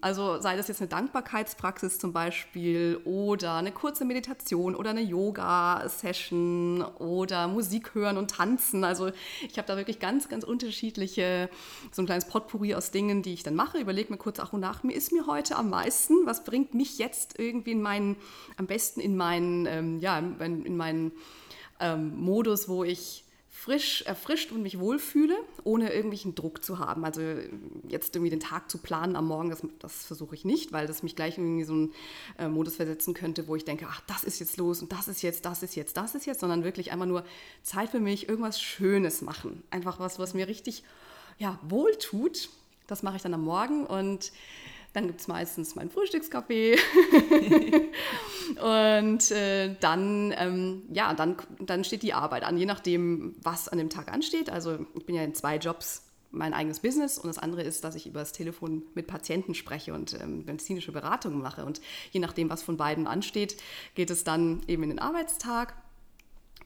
[0.00, 6.82] also sei das jetzt eine Dankbarkeitspraxis zum Beispiel oder eine kurze Meditation oder eine Yoga-Session
[6.82, 8.84] oder Musik hören und tanzen.
[8.84, 9.10] Also
[9.48, 11.50] ich habe da wirklich ganz, ganz unterschiedliche,
[11.90, 13.78] so ein kleines Potpourri aus Dingen, die ich dann mache.
[13.78, 16.98] Überlege mir kurz auch und nach, mir ist mir heute am meisten, was bringt mich
[16.98, 18.16] jetzt irgendwie in meinen,
[18.56, 21.12] am besten in meinen, ähm, ja, in, in meinen
[21.80, 23.24] ähm, Modus, wo ich
[23.60, 27.04] frisch, erfrischt und mich wohlfühle, ohne irgendwelchen Druck zu haben.
[27.04, 27.20] Also
[27.86, 31.02] jetzt irgendwie den Tag zu planen am Morgen, das, das versuche ich nicht, weil das
[31.02, 31.92] mich gleich irgendwie so einen
[32.38, 35.20] äh, Modus versetzen könnte, wo ich denke, ach, das ist jetzt los und das ist
[35.20, 37.22] jetzt, das ist jetzt, das ist jetzt, sondern wirklich einmal nur
[37.62, 39.62] Zeit für mich, irgendwas Schönes machen.
[39.68, 40.82] Einfach was, was mir richtig
[41.38, 42.48] ja, wohl tut.
[42.86, 44.32] Das mache ich dann am Morgen und
[44.92, 46.76] dann gibt es meistens meinen Frühstückskaffee.
[48.60, 53.78] und äh, dann, ähm, ja, dann, dann steht die Arbeit an, je nachdem, was an
[53.78, 54.50] dem Tag ansteht.
[54.50, 57.94] Also ich bin ja in zwei Jobs mein eigenes Business und das andere ist, dass
[57.94, 61.64] ich über das Telefon mit Patienten spreche und ähm, medizinische Beratungen mache.
[61.64, 61.80] Und
[62.12, 63.56] je nachdem, was von beiden ansteht,
[63.94, 65.74] geht es dann eben in den Arbeitstag.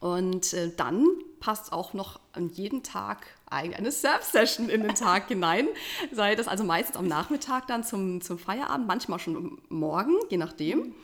[0.01, 1.07] Und äh, dann
[1.41, 5.69] passt auch noch an jeden Tag eine Surf-Session in den Tag hinein.
[6.13, 10.95] Sei das also meistens am Nachmittag dann zum, zum Feierabend, manchmal schon morgen, je nachdem.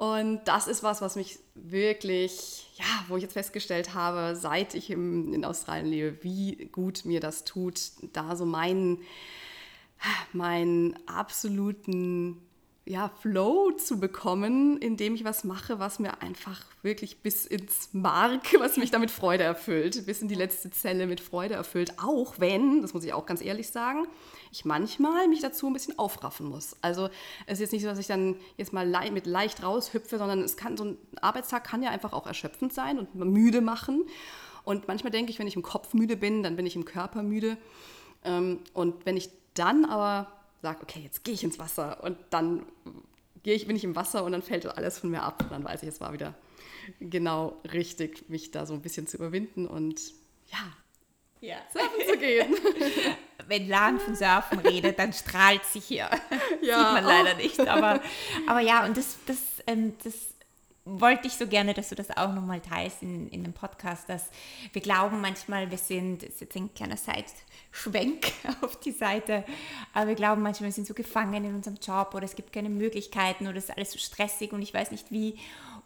[0.00, 4.88] Und das ist was, was mich wirklich, ja, wo ich jetzt festgestellt habe, seit ich
[4.88, 7.80] im, in Australien lebe, wie gut mir das tut,
[8.14, 9.02] da so meinen,
[10.32, 12.40] meinen absoluten
[12.90, 18.52] ja, Flow zu bekommen, indem ich was mache, was mir einfach wirklich bis ins Mark,
[18.58, 21.94] was mich damit Freude erfüllt, bis in die letzte Zelle mit Freude erfüllt.
[22.04, 24.08] Auch wenn, das muss ich auch ganz ehrlich sagen,
[24.50, 26.76] ich manchmal mich dazu ein bisschen aufraffen muss.
[26.82, 27.10] Also
[27.46, 30.40] es ist jetzt nicht so, dass ich dann jetzt mal le mit leicht raushüpfe, sondern
[30.42, 34.04] es kann so ein Arbeitstag kann ja einfach auch erschöpfend sein und müde machen.
[34.64, 37.22] Und manchmal denke ich, wenn ich im Kopf müde bin, dann bin ich im Körper
[37.22, 37.56] müde.
[38.24, 42.66] Ähm, und wenn ich dann aber sage, okay, jetzt gehe ich ins Wasser und dann
[43.42, 45.42] gehe ich, bin ich im Wasser und dann fällt alles von mir ab.
[45.42, 46.34] Und dann weiß ich, es war wieder
[46.98, 50.00] genau richtig, mich da so ein bisschen zu überwinden und
[50.50, 50.72] ja,
[51.40, 51.56] ja.
[51.72, 52.54] surfen zu gehen.
[53.46, 56.08] Wenn Lan von Surfen redet, dann strahlt sie hier.
[56.62, 56.78] Ja.
[56.78, 57.42] Sieht man leider oh.
[57.42, 57.60] nicht.
[57.60, 58.00] Aber,
[58.46, 60.29] aber ja, und das, das, ähm, das
[60.98, 64.30] wollte ich so gerne, dass du das auch nochmal teilst in, in dem Podcast, dass
[64.72, 69.44] wir glauben manchmal, wir sind, das ist jetzt ein kleiner Seitschwenk auf die Seite,
[69.94, 72.70] aber wir glauben manchmal, wir sind so gefangen in unserem Job oder es gibt keine
[72.70, 75.38] Möglichkeiten oder es ist alles so stressig und ich weiß nicht wie.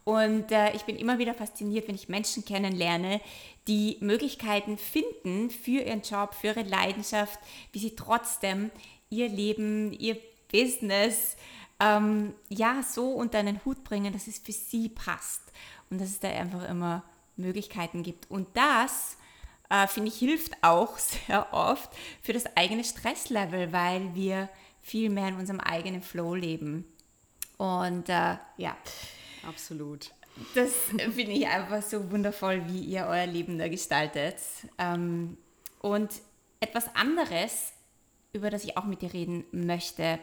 [0.05, 3.21] Und äh, ich bin immer wieder fasziniert, wenn ich Menschen kennenlerne,
[3.67, 7.39] die Möglichkeiten finden für ihren Job, für ihre Leidenschaft,
[7.73, 8.71] wie sie trotzdem
[9.09, 10.19] ihr Leben, ihr
[10.53, 11.37] Business,
[11.81, 15.43] ähm, ja so unter einen Hut bringen, dass es für sie passt
[15.91, 17.05] und dass es da einfach immer
[17.37, 18.31] Möglichkeiten gibt.
[18.31, 19.17] Und das,
[19.71, 21.91] äh, finde ich, hilft auch sehr oft
[22.23, 24.49] für das eigene Stresslevel, weil wir
[24.81, 26.85] viel mehr in unserem eigenen Flow leben.
[27.57, 28.77] Und äh, ja.
[29.47, 30.11] Absolut.
[30.55, 34.37] Das finde ich einfach so wundervoll, wie ihr euer Leben da gestaltet.
[34.79, 35.39] Ähm,
[35.81, 36.11] und
[36.61, 37.73] etwas anderes,
[38.33, 40.19] über das ich auch mit dir reden möchte,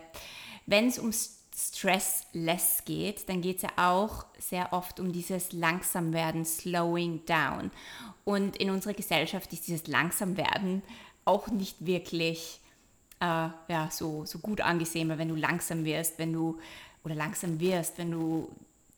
[0.65, 6.45] wenn es ums Stressless geht, dann geht es ja auch sehr oft um dieses Langsamwerden,
[6.45, 7.71] Slowing Down.
[8.23, 10.81] Und in unserer Gesellschaft ist dieses Langsamwerden
[11.25, 12.59] auch nicht wirklich
[13.19, 16.59] äh, ja, so, so gut angesehen, weil wenn du langsam wirst, wenn du
[17.03, 18.49] oder langsam wirst, wenn du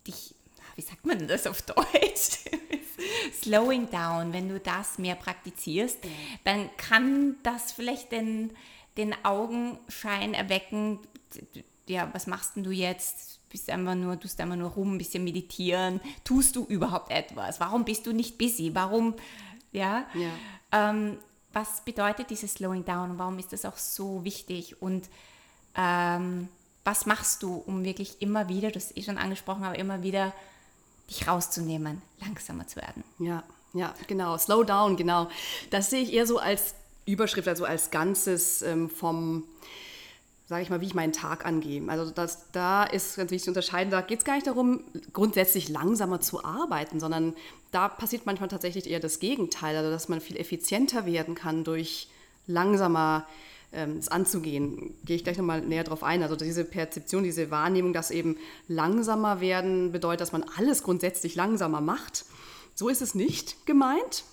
[0.06, 0.36] dich,
[0.76, 2.40] wie sagt man das auf Deutsch?
[3.42, 5.98] Slowing down, wenn du das mehr praktizierst,
[6.44, 8.52] dann kann das vielleicht den,
[8.98, 11.00] den Augenschein erwecken,
[11.88, 13.40] ja, was machst denn du jetzt?
[13.50, 16.02] Bist einfach nur, tust einfach nur rum, ein bisschen meditieren.
[16.24, 17.60] Tust du überhaupt etwas?
[17.60, 18.72] Warum bist du nicht busy?
[18.74, 19.14] Warum,
[19.72, 20.06] ja?
[20.14, 20.30] ja.
[20.72, 21.18] Ähm,
[21.52, 24.82] was bedeutet dieses Slowing Down und warum ist das auch so wichtig?
[24.82, 25.08] Und
[25.76, 26.50] ähm,
[26.84, 30.34] was machst du, um wirklich immer wieder, das ist eh schon angesprochen, aber immer wieder
[31.10, 33.04] dich rauszunehmen, langsamer zu werden?
[33.20, 33.44] Ja,
[33.74, 34.38] ja, genau.
[34.38, 35.30] Slow down, genau.
[35.70, 36.74] Das sehe ich eher so als
[37.06, 39.44] Überschrift, also als Ganzes ähm, vom
[40.46, 41.82] sage ich mal, wie ich meinen Tag angehe.
[41.88, 45.70] Also das, da ist ganz wichtig zu unterscheiden, da geht es gar nicht darum, grundsätzlich
[45.70, 47.34] langsamer zu arbeiten, sondern
[47.72, 52.10] da passiert manchmal tatsächlich eher das Gegenteil, also dass man viel effizienter werden kann durch
[52.46, 53.26] langsamer
[53.72, 54.94] ähm, es anzugehen.
[55.06, 56.22] Gehe ich gleich nochmal näher drauf ein.
[56.22, 61.82] Also diese Perzeption, diese Wahrnehmung, dass eben langsamer werden bedeutet, dass man alles grundsätzlich langsamer
[61.82, 62.26] macht.
[62.76, 64.26] So ist es nicht gemeint,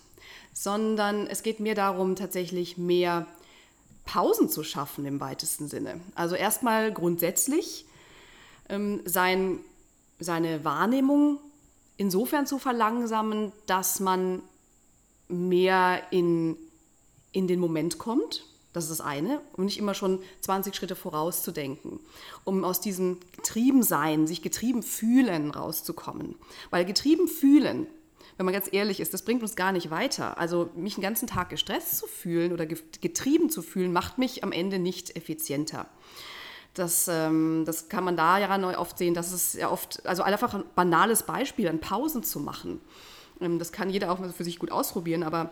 [0.53, 3.27] sondern es geht mir darum, tatsächlich mehr
[4.05, 6.01] Pausen zu schaffen im weitesten Sinne.
[6.15, 7.87] Also erstmal grundsätzlich
[8.69, 9.59] ähm, sein,
[10.19, 11.39] seine Wahrnehmung
[11.97, 14.43] insofern zu verlangsamen, dass man
[15.29, 16.57] mehr in,
[17.33, 18.45] in den Moment kommt.
[18.73, 19.41] Das ist das eine.
[19.55, 22.01] Und nicht immer schon 20 Schritte vorauszudenken,
[22.45, 26.37] um aus diesem Getriebensein, sich getrieben fühlen rauszukommen.
[26.71, 27.87] Weil getrieben fühlen
[28.37, 30.39] wenn man ganz ehrlich ist, das bringt uns gar nicht weiter.
[30.39, 34.53] Also mich den ganzen Tag gestresst zu fühlen oder getrieben zu fühlen, macht mich am
[34.53, 35.87] Ende nicht effizienter.
[36.75, 40.23] Das, ähm, das kann man da ja neu oft sehen, dass es ja oft, also
[40.23, 42.81] einfach ein banales Beispiel, an Pausen zu machen.
[43.41, 45.51] Ähm, das kann jeder auch für sich gut ausprobieren, aber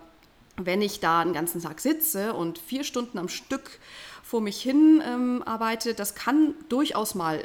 [0.57, 3.79] wenn ich da einen ganzen Tag sitze und vier Stunden am Stück
[4.23, 7.43] vor mich hin ähm, arbeite, das kann durchaus mal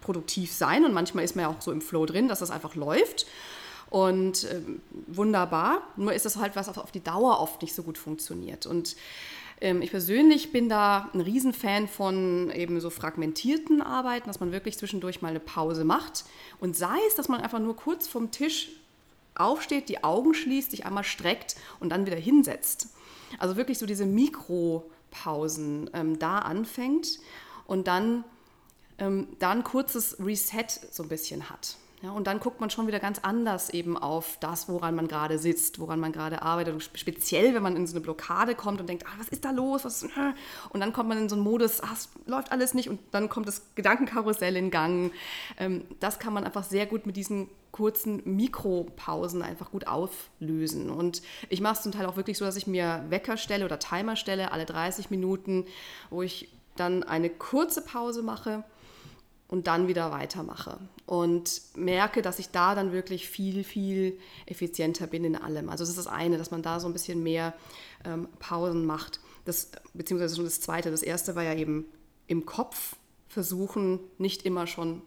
[0.00, 2.74] produktiv sein und manchmal ist man ja auch so im Flow drin, dass das einfach
[2.74, 3.26] läuft
[3.96, 4.60] und äh,
[5.06, 5.80] wunderbar.
[5.96, 8.94] Nur ist das halt was auf, auf die Dauer oft nicht so gut funktioniert und
[9.62, 14.76] ähm, ich persönlich bin da ein Riesenfan von eben so fragmentierten Arbeiten, dass man wirklich
[14.76, 16.26] zwischendurch mal eine Pause macht
[16.60, 18.68] und sei es, dass man einfach nur kurz vom Tisch
[19.34, 22.90] aufsteht, die Augen schließt, sich einmal streckt und dann wieder hinsetzt.
[23.38, 27.18] Also wirklich so diese Mikropausen ähm, da anfängt
[27.66, 28.24] und dann,
[28.98, 31.78] ähm, da ein kurzes Reset so ein bisschen hat.
[32.06, 35.40] Ja, und dann guckt man schon wieder ganz anders eben auf das, woran man gerade
[35.40, 36.72] sitzt, woran man gerade arbeitet.
[36.72, 39.50] Und speziell, wenn man in so eine Blockade kommt und denkt, ah, was ist da
[39.50, 39.84] los?
[39.84, 40.06] Was,
[40.70, 42.88] und dann kommt man in so einen Modus, ah, es läuft alles nicht.
[42.88, 45.10] Und dann kommt das Gedankenkarussell in Gang.
[45.58, 50.90] Ähm, das kann man einfach sehr gut mit diesen kurzen Mikropausen einfach gut auflösen.
[50.90, 53.80] Und ich mache es zum Teil auch wirklich so, dass ich mir Wecker stelle oder
[53.80, 55.66] Timer stelle, alle 30 Minuten,
[56.10, 58.62] wo ich dann eine kurze Pause mache
[59.48, 65.24] und dann wieder weitermache und merke, dass ich da dann wirklich viel, viel effizienter bin
[65.24, 65.68] in allem.
[65.68, 67.54] Also das ist das eine, dass man da so ein bisschen mehr
[68.04, 69.20] ähm, Pausen macht.
[69.44, 70.90] Das, beziehungsweise schon das zweite.
[70.90, 71.86] Das erste war ja eben
[72.26, 72.96] im Kopf
[73.28, 75.02] versuchen, nicht immer schon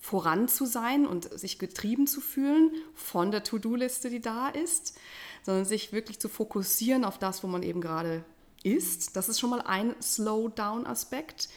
[0.00, 4.98] voran zu sein und sich getrieben zu fühlen von der To-Do-Liste, die da ist,
[5.42, 8.24] sondern sich wirklich zu fokussieren auf das, wo man eben gerade
[8.62, 9.16] ist.
[9.16, 11.48] Das ist schon mal ein Slow-Down-Aspekt.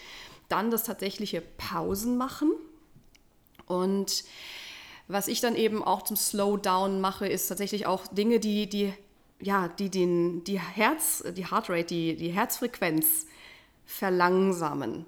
[0.50, 2.52] Dann das tatsächliche Pausen machen.
[3.66, 4.24] Und
[5.08, 8.94] was ich dann eben auch zum Slowdown mache, ist tatsächlich auch Dinge, die, die,
[9.40, 13.26] ja, die den, die Herz, die Heartrate, die, die Herzfrequenz
[13.86, 15.06] verlangsamen.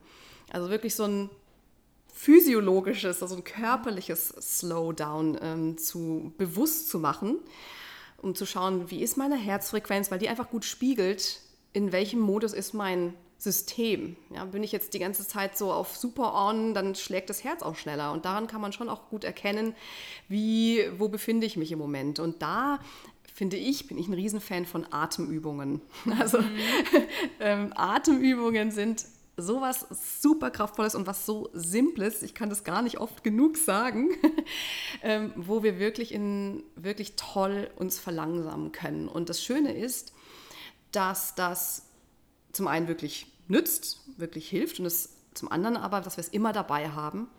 [0.52, 1.30] Also wirklich so ein
[2.14, 7.40] physiologisches, also ein körperliches Slowdown ähm, zu bewusst zu machen,
[8.22, 11.40] um zu schauen, wie ist meine Herzfrequenz, weil die einfach gut spiegelt,
[11.74, 14.18] in welchem Modus ist mein System.
[14.34, 17.64] Ja, bin ich jetzt die ganze Zeit so auf Super On, dann schlägt das Herz
[17.64, 18.12] auch schneller.
[18.12, 19.74] Und daran kann man schon auch gut erkennen,
[20.28, 22.20] wie, wo befinde ich mich im Moment.
[22.20, 22.80] Und da
[23.34, 25.82] finde ich, bin ich ein Riesenfan von Atemübungen.
[26.20, 26.60] Also mhm.
[27.40, 29.06] ähm, Atemübungen sind
[29.38, 29.88] sowas
[30.22, 34.10] super kraftvolles und was so simples, ich kann das gar nicht oft genug sagen,
[35.02, 39.08] ähm, wo wir wirklich in wirklich toll uns verlangsamen können.
[39.08, 40.14] Und das Schöne ist,
[40.92, 41.91] dass das
[42.54, 46.54] zum einen wirklich nützt, wirklich hilft und es zum anderen aber, dass wir es immer
[46.54, 47.30] dabei haben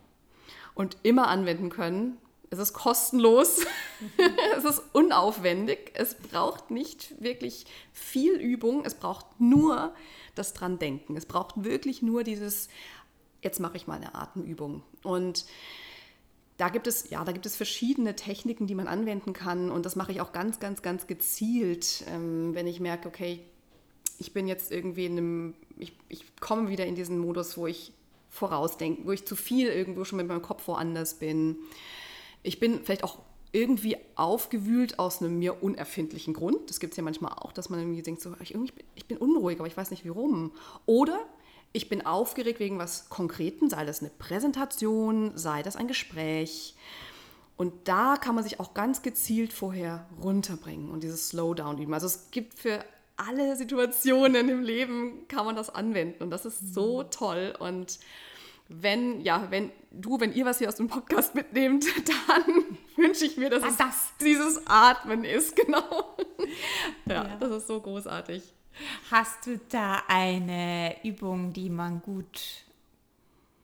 [0.73, 2.17] und immer anwenden können.
[2.49, 3.65] Es ist kostenlos,
[4.57, 9.93] es ist unaufwendig, es braucht nicht wirklich viel Übung, es braucht nur
[10.35, 11.15] das dran denken.
[11.15, 12.69] Es braucht wirklich nur dieses,
[13.41, 14.83] jetzt mache ich mal eine Atemübung.
[15.03, 15.45] Und
[16.57, 19.71] da gibt es, ja, da gibt es verschiedene Techniken, die man anwenden kann.
[19.71, 23.43] Und das mache ich auch ganz, ganz, ganz gezielt, ähm, wenn ich merke, okay,
[24.19, 27.93] ich bin jetzt irgendwie in einem, ich, ich komme wieder in diesen Modus, wo ich
[28.29, 31.57] vorausdenke, wo ich zu viel irgendwo schon mit meinem Kopf woanders bin.
[32.41, 33.19] Ich bin vielleicht auch
[33.51, 36.69] irgendwie aufgewühlt aus einem mir unerfindlichen Grund.
[36.69, 39.17] Das gibt es ja manchmal auch, dass man irgendwie denkt, so, ich, irgendwie, ich bin
[39.17, 40.51] unruhig, aber ich weiß nicht warum.
[40.87, 41.19] Oder
[41.71, 46.75] ich bin aufgeregt wegen was Konkreten, sei das eine Präsentation, sei das ein Gespräch.
[47.55, 51.93] Und da kann man sich auch ganz gezielt vorher runterbringen und dieses Slowdown üben.
[51.93, 52.83] Also es gibt für
[53.17, 57.11] alle Situationen im Leben kann man das anwenden und das ist so mhm.
[57.11, 57.99] toll und
[58.69, 61.85] wenn, ja, wenn du, wenn ihr was hier aus dem Podcast mitnehmt,
[62.27, 64.13] dann wünsche ich mir, dass was es das?
[64.21, 66.15] dieses Atmen ist, genau.
[67.05, 68.41] ja, ja, das ist so großartig.
[69.11, 72.63] Hast du da eine Übung, die man gut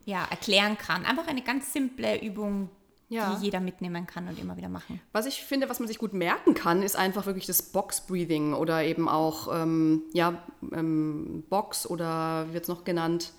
[0.05, 1.03] ja, erklären kann?
[1.05, 2.69] Einfach eine ganz simple Übung,
[3.09, 3.35] ja.
[3.35, 5.01] die jeder mitnehmen kann und immer wieder machen.
[5.11, 8.83] Was ich finde, was man sich gut merken kann, ist einfach wirklich das Box-Breathing oder
[8.83, 10.41] eben auch ähm, ja,
[10.71, 13.33] ähm, Box oder wie wird es noch genannt?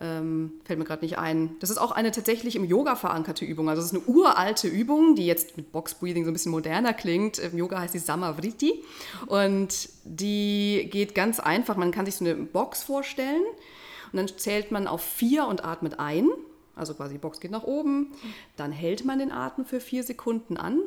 [0.00, 1.56] Ähm, fällt mir gerade nicht ein.
[1.58, 3.68] Das ist auch eine tatsächlich im Yoga verankerte Übung.
[3.68, 6.92] Also es ist eine uralte Übung, die jetzt mit Box Breathing so ein bisschen moderner
[6.92, 7.38] klingt.
[7.38, 8.84] Im Yoga heißt sie Samavriti
[9.26, 11.76] und die geht ganz einfach.
[11.76, 13.42] Man kann sich so eine Box vorstellen
[14.12, 16.28] und dann zählt man auf vier und atmet ein.
[16.78, 18.12] Also quasi die Box geht nach oben,
[18.56, 20.80] dann hält man den Atem für vier Sekunden an,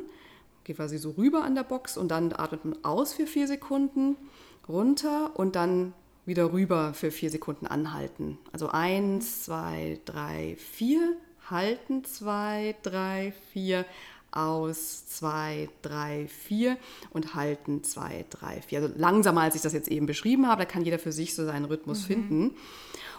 [0.64, 4.16] geht quasi so rüber an der Box und dann atmet man aus für vier Sekunden,
[4.68, 5.92] runter und dann
[6.24, 8.38] wieder rüber für vier Sekunden anhalten.
[8.52, 11.16] Also eins, zwei, drei, vier,
[11.50, 13.84] halten, zwei, drei, vier,
[14.32, 16.78] aus, zwei, drei, vier
[17.10, 18.80] und halten, zwei, drei, vier.
[18.80, 21.44] Also langsamer, als ich das jetzt eben beschrieben habe, da kann jeder für sich so
[21.44, 22.06] seinen Rhythmus mhm.
[22.06, 22.50] finden.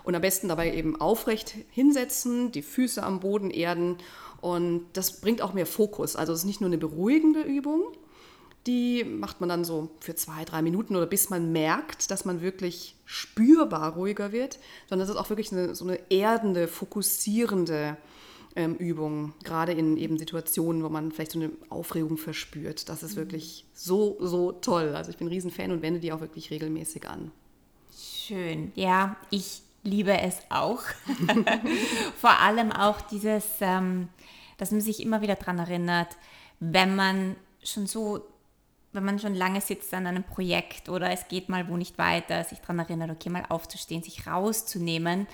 [0.03, 3.97] Und am besten dabei eben aufrecht hinsetzen, die Füße am Boden erden
[4.41, 6.15] und das bringt auch mehr Fokus.
[6.15, 7.83] Also es ist nicht nur eine beruhigende Übung,
[8.65, 12.41] Die macht man dann so für zwei, drei Minuten oder bis man merkt, dass man
[12.41, 17.97] wirklich spürbar ruhiger wird, sondern das ist auch wirklich eine, so eine erdende, fokussierende
[18.55, 22.87] ähm, Übung, gerade in eben Situationen, wo man vielleicht so eine Aufregung verspürt.
[22.87, 23.21] Das ist mhm.
[23.21, 24.95] wirklich so, so toll.
[24.95, 27.31] Also ich bin ein Riesenfan und wende die auch wirklich regelmäßig an.
[27.91, 28.71] Schön.
[28.75, 30.81] Ja, ich liebe es auch.
[32.19, 34.09] Vor allem auch dieses, ähm,
[34.57, 36.17] dass man sich immer wieder daran erinnert,
[36.59, 38.21] wenn man schon so,
[38.93, 42.43] wenn man schon lange sitzt an einem Projekt oder es geht mal wo nicht weiter,
[42.43, 45.27] sich daran erinnert, okay, mal aufzustehen, sich rauszunehmen,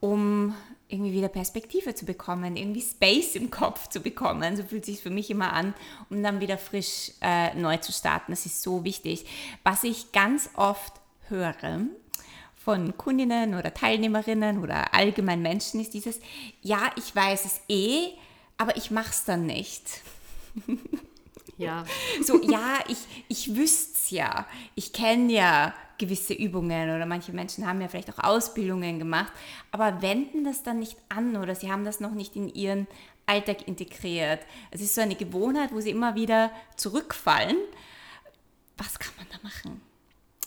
[0.00, 0.54] um
[0.88, 4.56] irgendwie wieder Perspektive zu bekommen, irgendwie Space im Kopf zu bekommen.
[4.56, 5.74] So fühlt sich für mich immer an,
[6.10, 8.32] um dann wieder frisch äh, neu zu starten.
[8.32, 9.24] Das ist so wichtig.
[9.64, 10.92] Was ich ganz oft
[11.28, 11.80] höre,
[12.64, 16.20] von Kundinnen oder Teilnehmerinnen oder allgemein Menschen ist dieses,
[16.60, 18.10] ja, ich weiß es eh,
[18.56, 19.82] aber ich mache es dann nicht.
[21.58, 21.84] Ja.
[22.24, 22.98] So, ja, ich,
[23.28, 24.46] ich wüsste es ja.
[24.74, 29.32] Ich kenne ja gewisse Übungen oder manche Menschen haben ja vielleicht auch Ausbildungen gemacht,
[29.70, 32.86] aber wenden das dann nicht an oder sie haben das noch nicht in ihren
[33.26, 34.40] Alltag integriert.
[34.70, 37.56] Es ist so eine Gewohnheit, wo sie immer wieder zurückfallen.
[38.76, 39.80] Was kann man da machen?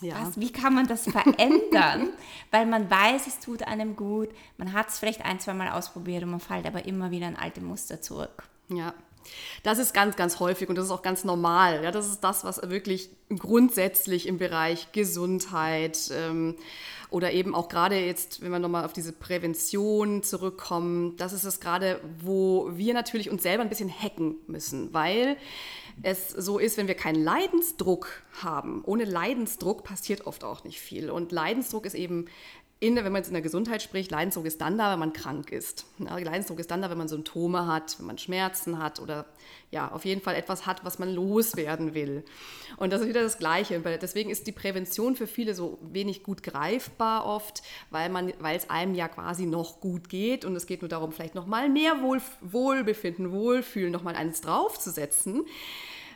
[0.05, 0.15] Ja.
[0.21, 2.09] Was, wie kann man das verändern?
[2.51, 4.29] Weil man weiß, es tut einem gut.
[4.57, 7.35] Man hat es vielleicht ein, zwei Mal ausprobiert und man fällt aber immer wieder in
[7.35, 8.43] alte Muster zurück.
[8.69, 8.93] Ja,
[9.63, 11.83] das ist ganz, ganz häufig und das ist auch ganz normal.
[11.83, 16.55] Ja, das ist das, was wirklich grundsätzlich im Bereich Gesundheit ähm,
[17.09, 21.59] oder eben auch gerade jetzt, wenn wir nochmal auf diese Prävention zurückkommen, das ist es
[21.59, 25.37] gerade, wo wir natürlich uns selber ein bisschen hacken müssen, weil
[26.03, 28.83] es so ist, wenn wir keinen Leidensdruck haben.
[28.85, 31.09] Ohne Leidensdruck passiert oft auch nicht viel.
[31.09, 32.25] Und Leidensdruck ist eben
[32.81, 35.51] in, wenn man jetzt in der Gesundheit spricht, Leidensdruck ist dann da, wenn man krank
[35.51, 35.85] ist.
[35.97, 39.25] Ja, Leidensdruck ist dann da, wenn man Symptome hat, wenn man Schmerzen hat oder
[39.71, 42.23] ja, auf jeden Fall etwas hat, was man loswerden will.
[42.75, 43.79] Und das ist wieder das Gleiche.
[43.79, 48.69] Deswegen ist die Prävention für viele so wenig gut greifbar oft, weil, man, weil es
[48.69, 52.01] einem ja quasi noch gut geht und es geht nur darum, vielleicht noch mal mehr
[52.01, 55.45] Wohl, Wohlbefinden, Wohlfühlen, noch mal eines draufzusetzen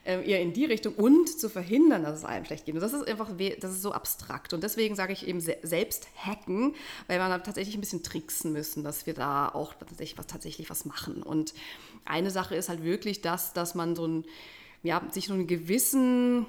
[0.10, 2.74] äh, eher in die Richtung und zu verhindern, dass es einem schlecht geht.
[2.74, 3.30] Und das ist einfach,
[3.60, 4.54] das ist so abstrakt.
[4.54, 6.74] Und deswegen sage ich eben selbst hacken,
[7.08, 10.86] weil wir tatsächlich ein bisschen tricksen müssen, dass wir da auch tatsächlich was, tatsächlich was
[10.86, 11.22] machen.
[11.22, 11.54] Und
[12.06, 14.26] eine Sache ist halt wirklich das, dass man so ein,
[14.82, 16.48] ja, sich so einen gewissen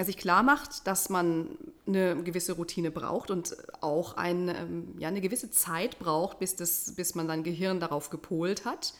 [0.00, 1.48] sich klar macht, dass man
[1.88, 6.94] eine gewisse Routine braucht und auch ein, ähm, ja, eine gewisse Zeit braucht, bis, das,
[6.94, 8.94] bis man sein Gehirn darauf gepolt hat.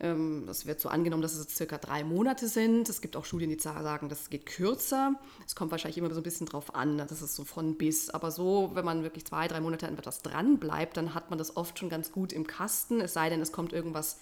[0.00, 2.88] Ähm, es wird so angenommen, dass es circa drei Monate sind.
[2.88, 5.14] Es gibt auch Studien, die sagen, das geht kürzer.
[5.46, 8.10] Es kommt wahrscheinlich immer so ein bisschen drauf an, das ist so von bis.
[8.10, 11.38] Aber so, wenn man wirklich zwei, drei Monate an etwas dran bleibt, dann hat man
[11.38, 13.00] das oft schon ganz gut im Kasten.
[13.00, 14.18] Es sei denn, es kommt irgendwas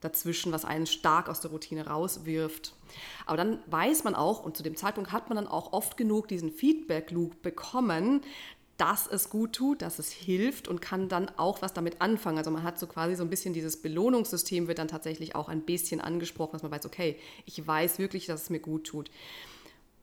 [0.00, 2.74] dazwischen, was einen stark aus der Routine rauswirft.
[3.26, 6.28] Aber dann weiß man auch, und zu dem Zeitpunkt hat man dann auch oft genug
[6.28, 8.22] diesen Feedback-Loop bekommen,
[8.80, 12.38] dass es gut tut, dass es hilft und kann dann auch was damit anfangen.
[12.38, 15.60] Also man hat so quasi so ein bisschen dieses Belohnungssystem wird dann tatsächlich auch ein
[15.60, 19.10] bisschen angesprochen, dass man weiß, okay, ich weiß wirklich, dass es mir gut tut.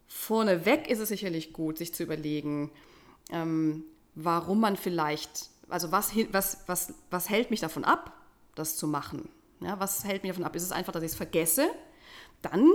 [0.08, 2.70] Vorneweg ist es sicherlich gut, sich zu überlegen,
[3.32, 8.14] ähm, warum man vielleicht, also was, was, was, was hält mich davon ab,
[8.54, 9.28] das zu machen?
[9.60, 10.56] Ja, was hält mich davon ab?
[10.56, 11.68] Ist es einfach, dass ich es vergesse?
[12.44, 12.70] Dann,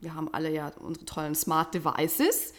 [0.00, 2.52] wir haben alle ja unsere tollen Smart Devices,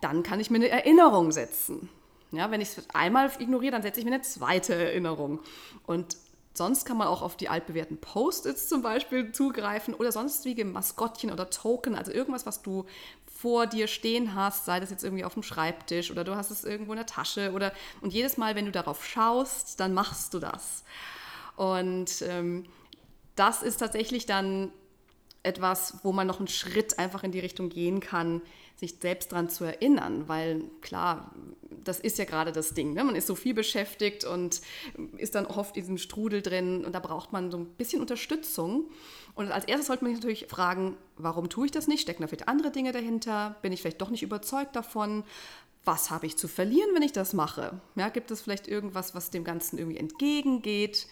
[0.00, 1.88] dann kann ich mir eine Erinnerung setzen.
[2.32, 5.40] Ja, wenn ich es einmal ignoriere, dann setze ich mir eine zweite Erinnerung.
[5.86, 6.16] Und
[6.54, 11.50] sonst kann man auch auf die altbewährten Post-its zum Beispiel zugreifen oder sonstige Maskottchen oder
[11.50, 12.86] Token, also irgendwas, was du
[13.26, 16.64] vor dir stehen hast, sei das jetzt irgendwie auf dem Schreibtisch oder du hast es
[16.64, 20.38] irgendwo in der Tasche oder und jedes Mal, wenn du darauf schaust, dann machst du
[20.38, 20.84] das.
[21.56, 22.64] Und ähm,
[23.34, 24.72] das ist tatsächlich dann
[25.42, 28.42] etwas, wo man noch einen Schritt einfach in die Richtung gehen kann,
[28.76, 31.34] sich selbst daran zu erinnern, weil klar,
[31.82, 32.92] das ist ja gerade das Ding.
[32.92, 33.04] Ne?
[33.04, 34.60] Man ist so viel beschäftigt und
[35.16, 38.90] ist dann oft in diesem Strudel drin und da braucht man so ein bisschen Unterstützung.
[39.34, 42.02] Und als erstes sollte man sich natürlich fragen, warum tue ich das nicht?
[42.02, 43.56] Stecken da vielleicht andere Dinge dahinter?
[43.62, 45.24] Bin ich vielleicht doch nicht überzeugt davon?
[45.84, 47.80] Was habe ich zu verlieren, wenn ich das mache?
[47.94, 51.06] Ja, gibt es vielleicht irgendwas, was dem Ganzen irgendwie entgegengeht?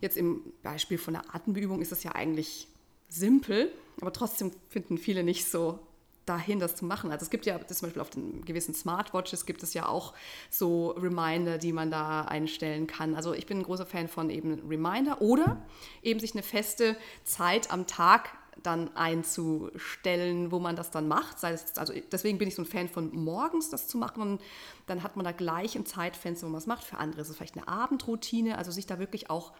[0.00, 2.68] Jetzt im Beispiel von der Atemübung ist das ja eigentlich
[3.08, 5.78] simpel, aber trotzdem finden viele nicht so
[6.26, 7.10] dahin, das zu machen.
[7.10, 10.12] Also es gibt ja zum Beispiel auf den gewissen Smartwatches gibt es ja auch
[10.50, 13.14] so Reminder, die man da einstellen kann.
[13.14, 15.64] Also ich bin ein großer Fan von eben Reminder oder
[16.02, 18.30] eben sich eine feste Zeit am Tag
[18.62, 21.44] dann einzustellen, wo man das dann macht.
[21.44, 24.40] also deswegen bin ich so ein Fan von morgens das zu machen und
[24.86, 26.82] dann hat man da gleich ein Zeitfenster, wo man es macht.
[26.82, 29.52] Für andere ist es vielleicht eine Abendroutine, also sich da wirklich auch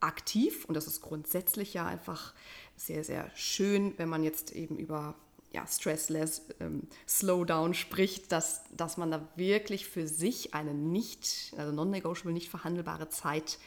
[0.00, 2.34] aktiv und das ist grundsätzlich ja einfach
[2.76, 5.14] sehr, sehr schön, wenn man jetzt eben über
[5.56, 11.72] ja, Stressless ähm, Slowdown spricht, dass, dass man da wirklich für sich eine nicht, also
[11.72, 13.58] non-negotiable, nicht verhandelbare Zeit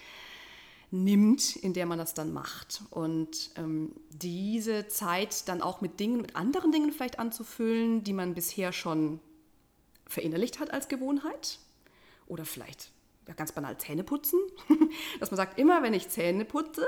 [0.91, 2.83] nimmt, in der man das dann macht.
[2.91, 8.35] Und ähm, diese Zeit dann auch mit Dingen, mit anderen Dingen vielleicht anzufüllen, die man
[8.35, 9.19] bisher schon
[10.05, 11.57] verinnerlicht hat als Gewohnheit.
[12.27, 12.91] Oder vielleicht
[13.27, 14.39] ja, ganz banal Zähne putzen.
[15.19, 16.85] Dass man sagt, immer wenn ich Zähne putze,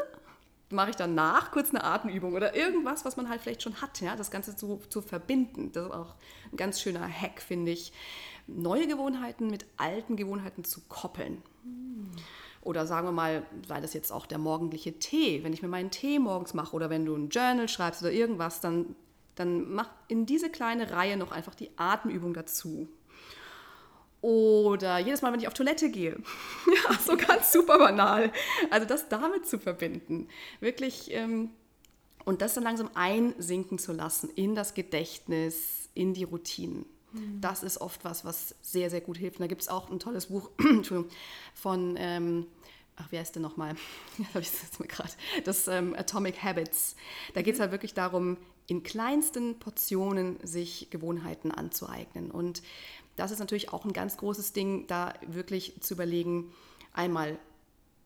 [0.72, 4.16] mache ich danach kurz eine Atemübung oder irgendwas, was man halt vielleicht schon hat, ja,
[4.16, 5.72] das Ganze zu, zu verbinden.
[5.72, 6.16] Das ist auch
[6.52, 7.94] ein ganz schöner Hack, finde ich,
[8.48, 11.42] neue Gewohnheiten mit alten Gewohnheiten zu koppeln.
[12.62, 15.44] Oder sagen wir mal, sei das jetzt auch der morgendliche Tee.
[15.44, 18.62] Wenn ich mir meinen Tee morgens mache oder wenn du ein Journal schreibst oder irgendwas,
[18.62, 18.96] dann,
[19.36, 22.88] dann mach in diese kleine Reihe noch einfach die Atemübung dazu.
[24.22, 26.12] Oder jedes Mal, wenn ich auf Toilette gehe.
[26.68, 28.32] ja, so ganz super banal.
[28.70, 30.28] Also das damit zu verbinden.
[30.60, 31.12] Wirklich.
[31.12, 31.50] Ähm,
[32.24, 36.86] und das dann langsam einsinken zu lassen in das Gedächtnis, in die Routinen.
[37.14, 37.42] Mhm.
[37.42, 39.38] Das ist oft was, was sehr, sehr gut hilft.
[39.38, 40.52] Und da gibt es auch ein tolles Buch
[41.54, 42.46] von, ähm,
[42.96, 43.76] ach, wie heißt der nochmal?
[44.34, 45.12] Gerade.
[45.46, 46.96] Das ähm, Atomic Habits.
[47.34, 47.64] Da geht es mhm.
[47.64, 52.32] halt wirklich darum, in kleinsten Portionen sich Gewohnheiten anzueignen.
[52.32, 52.62] Und
[53.16, 56.52] das ist natürlich auch ein ganz großes Ding, da wirklich zu überlegen,
[56.94, 57.38] einmal,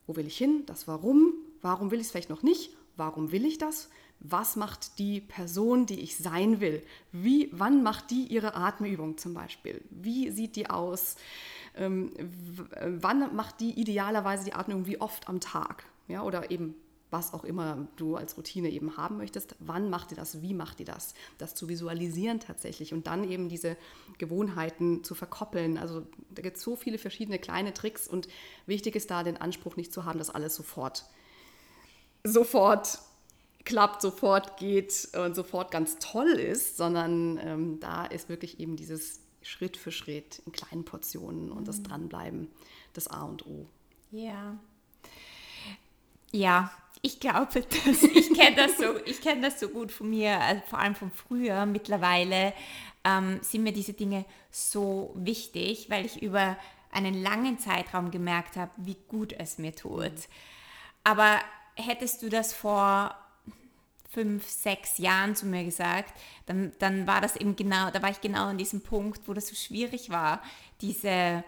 [0.06, 1.32] wo will ich hin, das Warum,
[1.62, 3.88] warum will ich es vielleicht noch nicht, warum will ich das,
[4.20, 6.82] was macht die Person, die ich sein will,
[7.12, 11.16] wie, wann macht die ihre Atemübung zum Beispiel, wie sieht die aus,
[11.76, 12.12] ähm,
[12.80, 16.74] wann macht die idealerweise die Atmung, wie oft am Tag, ja, oder eben
[17.16, 20.80] was auch immer du als Routine eben haben möchtest, wann macht ihr das, wie macht
[20.80, 23.78] ihr das, das zu visualisieren tatsächlich und dann eben diese
[24.18, 25.78] Gewohnheiten zu verkoppeln.
[25.78, 28.28] Also da gibt es so viele verschiedene kleine Tricks und
[28.66, 31.06] wichtig ist da den Anspruch nicht zu haben, dass alles sofort,
[32.22, 32.98] sofort
[33.64, 39.20] klappt, sofort geht und sofort ganz toll ist, sondern ähm, da ist wirklich eben dieses
[39.40, 41.84] Schritt für Schritt in kleinen Portionen und das mhm.
[41.84, 42.48] Dranbleiben
[42.92, 43.66] das A und O.
[44.10, 44.58] Ja.
[46.32, 46.70] Ja,
[47.02, 50.62] ich glaube, dass ich kenne das so, ich kenne das so gut von mir, also
[50.68, 51.66] vor allem von früher.
[51.66, 52.52] Mittlerweile
[53.04, 56.56] ähm, sind mir diese Dinge so wichtig, weil ich über
[56.90, 60.12] einen langen Zeitraum gemerkt habe, wie gut es mir tut.
[61.04, 61.38] Aber
[61.74, 63.14] hättest du das vor
[64.10, 66.14] fünf, sechs Jahren zu mir gesagt,
[66.46, 69.48] dann, dann war das eben genau, da war ich genau an diesem Punkt, wo das
[69.48, 70.42] so schwierig war,
[70.80, 71.44] diese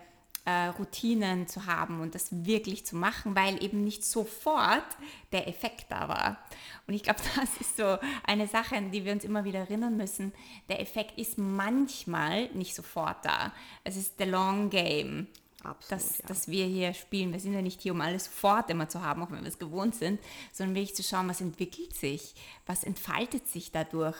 [0.49, 4.87] äh, Routinen zu haben und das wirklich zu machen, weil eben nicht sofort
[5.31, 6.39] der Effekt da war.
[6.87, 9.99] Und ich glaube, das ist so eine Sache, an die wir uns immer wieder erinnern
[9.99, 10.33] müssen.
[10.71, 13.53] Der Effekt ist manchmal nicht sofort da.
[13.85, 15.27] Es ist the long game.
[15.65, 16.25] Absolut, dass, ja.
[16.29, 17.33] dass wir hier spielen.
[17.33, 19.59] Wir sind ja nicht hier, um alles sofort immer zu haben, auch wenn wir es
[19.59, 20.19] gewohnt sind,
[20.53, 22.35] sondern wirklich zu schauen, was entwickelt sich,
[22.65, 24.17] was entfaltet sich dadurch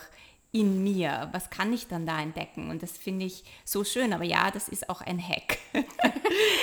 [0.51, 1.29] in mir?
[1.31, 2.69] Was kann ich dann da entdecken?
[2.69, 4.13] Und das finde ich so schön.
[4.13, 5.59] Aber ja, das ist auch ein Hack.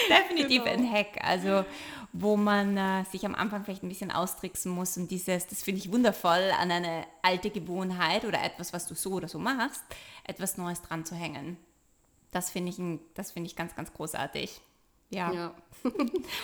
[0.08, 0.76] Definitiv genau.
[0.76, 1.18] ein Hack.
[1.22, 1.64] Also,
[2.12, 5.80] wo man äh, sich am Anfang vielleicht ein bisschen austricksen muss und dieses, das finde
[5.80, 9.82] ich wundervoll, an eine alte Gewohnheit oder etwas, was du so oder so machst,
[10.24, 11.56] etwas Neues dran zu hängen.
[12.30, 14.60] Das finde ich, find ich ganz, ganz großartig.
[15.10, 15.32] Ja.
[15.32, 15.54] ja.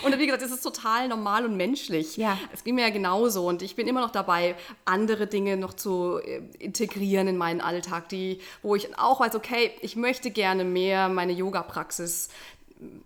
[0.05, 2.17] Und wie gesagt, es ist total normal und menschlich.
[2.17, 2.39] Ja.
[2.53, 4.55] Es ging mir ja genauso und ich bin immer noch dabei,
[4.85, 9.73] andere Dinge noch zu äh, integrieren in meinen Alltag, die, wo ich auch weiß, okay,
[9.81, 12.29] ich möchte gerne mehr meine Yoga-Praxis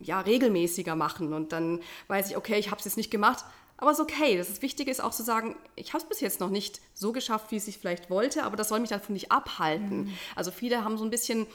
[0.00, 3.44] ja, regelmäßiger machen und dann weiß ich, okay, ich habe es jetzt nicht gemacht,
[3.78, 4.36] aber es ist okay.
[4.38, 7.50] Das Wichtige ist auch zu sagen, ich habe es bis jetzt noch nicht so geschafft,
[7.50, 10.04] wie es ich vielleicht wollte, aber das soll mich davon nicht abhalten.
[10.04, 10.18] Mhm.
[10.34, 11.46] Also viele haben so ein bisschen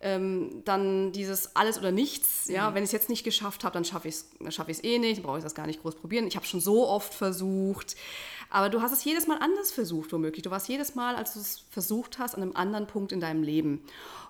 [0.00, 2.74] ähm, dann dieses alles oder nichts, ja, mhm.
[2.74, 5.24] wenn ich es jetzt nicht geschafft habe, dann schaffe ich es schaff eh nicht, dann
[5.24, 6.26] brauche ich das gar nicht groß probieren.
[6.26, 7.96] Ich habe schon so oft versucht.
[8.50, 10.42] Aber du hast es jedes Mal anders versucht, womöglich.
[10.42, 13.42] Du warst jedes Mal, als du es versucht hast, an einem anderen Punkt in deinem
[13.42, 13.82] Leben.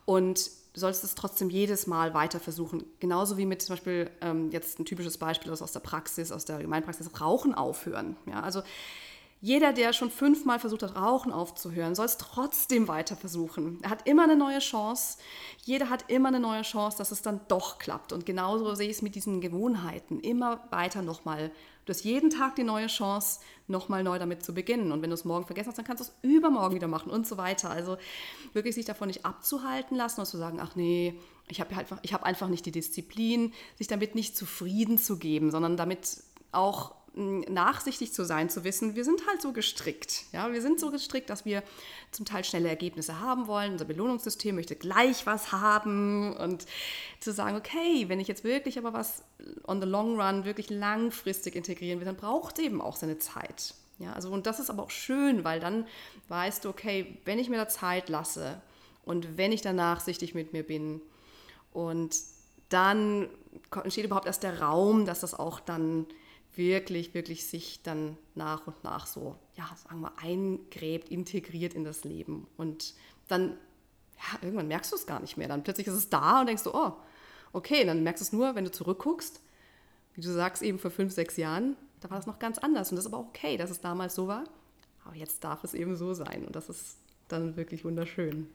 [0.06, 2.84] Und du sollst es trotzdem jedes Mal weiter versuchen.
[2.98, 6.56] Genauso wie mit zum Beispiel ähm, jetzt ein typisches Beispiel aus der Praxis, aus der
[6.56, 8.16] Allgemeinpraxis, Rauchen aufhören.
[8.26, 8.62] Ja, also
[9.40, 13.78] jeder, der schon fünfmal versucht hat, Rauchen aufzuhören, soll es trotzdem weiter versuchen.
[13.82, 15.18] Er hat immer eine neue Chance.
[15.64, 18.12] Jeder hat immer eine neue Chance, dass es dann doch klappt.
[18.12, 20.18] Und genauso sehe ich es mit diesen Gewohnheiten.
[20.18, 21.52] Immer weiter nochmal.
[21.84, 24.90] Du hast jeden Tag die neue Chance, nochmal neu damit zu beginnen.
[24.90, 27.26] Und wenn du es morgen vergessen hast, dann kannst du es übermorgen wieder machen und
[27.26, 27.70] so weiter.
[27.70, 27.96] Also
[28.52, 31.18] wirklich sich davon nicht abzuhalten lassen und zu sagen, ach nee,
[31.48, 35.76] ich habe einfach, hab einfach nicht die Disziplin, sich damit nicht zufrieden zu geben, sondern
[35.76, 40.24] damit auch nachsichtig zu sein, zu wissen, wir sind halt so gestrickt.
[40.32, 41.62] Ja, wir sind so gestrickt, dass wir
[42.12, 43.72] zum Teil schnelle Ergebnisse haben wollen.
[43.72, 46.66] Unser Belohnungssystem möchte gleich was haben und
[47.20, 49.24] zu sagen, okay, wenn ich jetzt wirklich aber was
[49.66, 53.74] on the long run wirklich langfristig integrieren will, dann braucht es eben auch seine Zeit.
[53.98, 55.86] Ja, also und das ist aber auch schön, weil dann
[56.28, 58.62] weißt du, okay, wenn ich mir da Zeit lasse,
[59.08, 61.00] und wenn ich dann nachsichtig mit mir bin
[61.72, 62.14] und
[62.68, 63.30] dann
[63.82, 66.04] entsteht überhaupt erst der Raum, dass das auch dann
[66.58, 72.04] wirklich, wirklich sich dann nach und nach so, ja, sagen wir, eingräbt, integriert in das
[72.04, 72.46] Leben.
[72.58, 72.94] Und
[73.28, 73.56] dann,
[74.16, 75.48] ja, irgendwann merkst du es gar nicht mehr.
[75.48, 76.92] Dann plötzlich ist es da und denkst du, oh,
[77.52, 79.40] okay, dann merkst du es nur, wenn du zurückguckst,
[80.14, 82.90] wie du sagst, eben vor fünf, sechs Jahren, da war es noch ganz anders.
[82.90, 84.44] Und das ist aber auch okay, dass es damals so war.
[85.04, 86.44] Aber jetzt darf es eben so sein.
[86.44, 86.98] Und das ist
[87.28, 88.48] dann wirklich wunderschön.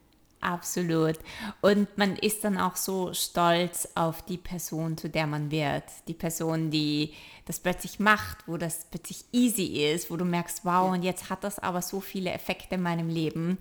[0.44, 1.18] Absolut.
[1.62, 5.86] Und man ist dann auch so stolz auf die Person, zu der man wird.
[6.10, 7.14] Die Person, die
[7.46, 11.46] das plötzlich macht, wo das plötzlich easy ist, wo du merkst, wow, und jetzt hat
[11.46, 13.58] das aber so viele Effekte in meinem Leben.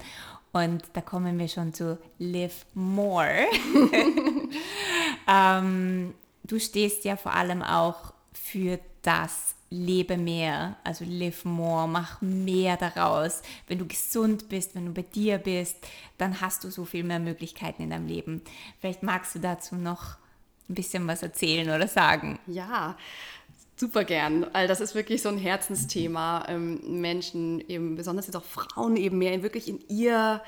[0.52, 3.46] Und da kommen wir schon zu Live More.
[5.28, 12.20] ähm, du stehst ja vor allem auch für das lebe mehr, also live more, mach
[12.20, 13.42] mehr daraus.
[13.66, 15.76] Wenn du gesund bist, wenn du bei dir bist,
[16.18, 18.42] dann hast du so viel mehr Möglichkeiten in deinem Leben.
[18.80, 20.16] Vielleicht magst du dazu noch
[20.68, 22.38] ein bisschen was erzählen oder sagen.
[22.46, 22.96] Ja,
[23.76, 24.46] super gern.
[24.52, 26.44] Weil das ist wirklich so ein Herzensthema.
[26.48, 30.42] Ähm, Menschen, eben besonders jetzt auch Frauen, eben mehr wirklich in ihr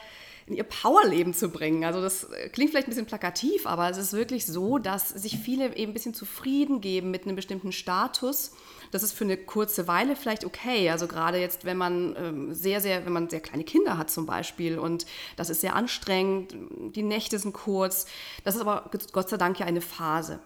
[0.47, 1.85] in ihr Powerleben zu bringen.
[1.85, 5.39] Also das äh, klingt vielleicht ein bisschen plakativ, aber es ist wirklich so, dass sich
[5.39, 8.53] viele eben ein bisschen zufrieden geben mit einem bestimmten Status.
[8.91, 10.91] Das ist für eine kurze Weile vielleicht okay.
[10.91, 14.27] Also gerade jetzt, wenn man ähm, sehr, sehr, wenn man sehr kleine Kinder hat zum
[14.27, 16.55] Beispiel und das ist sehr anstrengend,
[16.95, 18.07] die Nächte sind kurz.
[18.45, 20.41] Das ist aber Gott sei Dank ja eine Phase.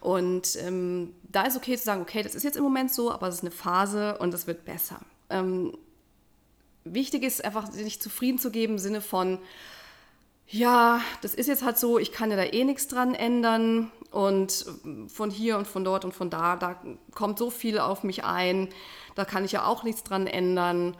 [0.00, 3.28] Und ähm, da ist okay zu sagen, okay, das ist jetzt im Moment so, aber
[3.28, 5.00] es ist eine Phase und es wird besser.
[5.30, 5.76] Ähm,
[6.94, 9.38] wichtig ist einfach, sich zufrieden zu geben im Sinne von,
[10.48, 14.64] ja, das ist jetzt halt so, ich kann ja da eh nichts dran ändern und
[15.08, 16.80] von hier und von dort und von da, da
[17.14, 18.68] kommt so viel auf mich ein,
[19.14, 20.96] da kann ich ja auch nichts dran ändern,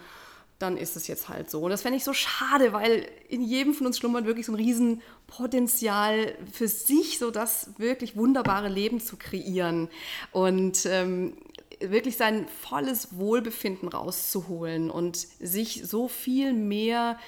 [0.59, 1.61] dann ist es jetzt halt so.
[1.61, 4.57] Und das fände ich so schade, weil in jedem von uns schlummert wirklich so ein
[4.57, 9.89] Riesenpotenzial für sich, so das wirklich wunderbare Leben zu kreieren.
[10.33, 11.37] Und ähm,
[11.81, 17.19] wirklich sein volles Wohlbefinden rauszuholen und sich so viel mehr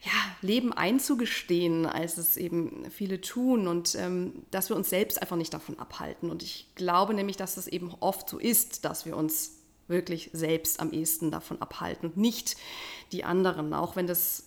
[0.00, 0.12] ja,
[0.42, 5.52] Leben einzugestehen, als es eben viele tun und ähm, dass wir uns selbst einfach nicht
[5.52, 6.30] davon abhalten.
[6.30, 9.56] Und ich glaube nämlich, dass es eben oft so ist, dass wir uns
[9.88, 12.56] wirklich selbst am ehesten davon abhalten und nicht
[13.10, 14.44] die anderen, auch wenn das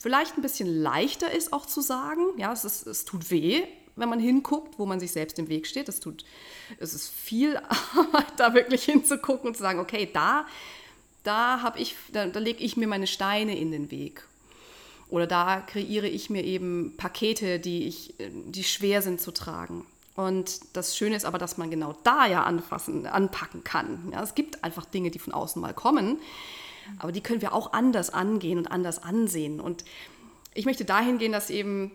[0.00, 3.64] vielleicht ein bisschen leichter ist auch zu sagen, ja, es, ist, es tut weh,
[3.96, 5.88] wenn man hinguckt, wo man sich selbst im Weg steht.
[5.88, 6.24] Das tut,
[6.78, 7.56] es ist viel
[7.96, 10.46] Arbeit, da wirklich hinzugucken und zu sagen, okay, da,
[11.22, 14.24] da habe ich, da, da lege ich mir meine Steine in den Weg.
[15.08, 19.86] Oder da kreiere ich mir eben Pakete, die, ich, die schwer sind zu tragen.
[20.16, 24.10] Und das Schöne ist aber, dass man genau da ja anfassen, anpacken kann.
[24.12, 26.18] Ja, es gibt einfach Dinge, die von außen mal kommen,
[26.98, 29.60] aber die können wir auch anders angehen und anders ansehen.
[29.60, 29.84] Und
[30.54, 31.92] ich möchte dahin gehen, dass eben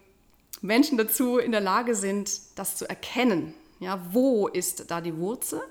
[0.60, 3.54] Menschen dazu in der Lage sind, das zu erkennen.
[3.80, 5.62] Ja, wo ist da die Wurzel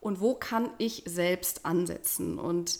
[0.00, 2.38] und wo kann ich selbst ansetzen?
[2.38, 2.78] Und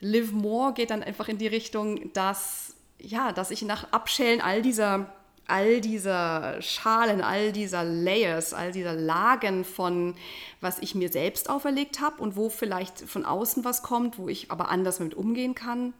[0.00, 4.60] Live More geht dann einfach in die Richtung, dass, ja, dass ich nach Abschälen all
[4.60, 5.10] dieser,
[5.46, 10.14] all dieser Schalen, all dieser Layers, all dieser Lagen von,
[10.60, 14.50] was ich mir selbst auferlegt habe und wo vielleicht von außen was kommt, wo ich
[14.50, 15.94] aber anders damit umgehen kann,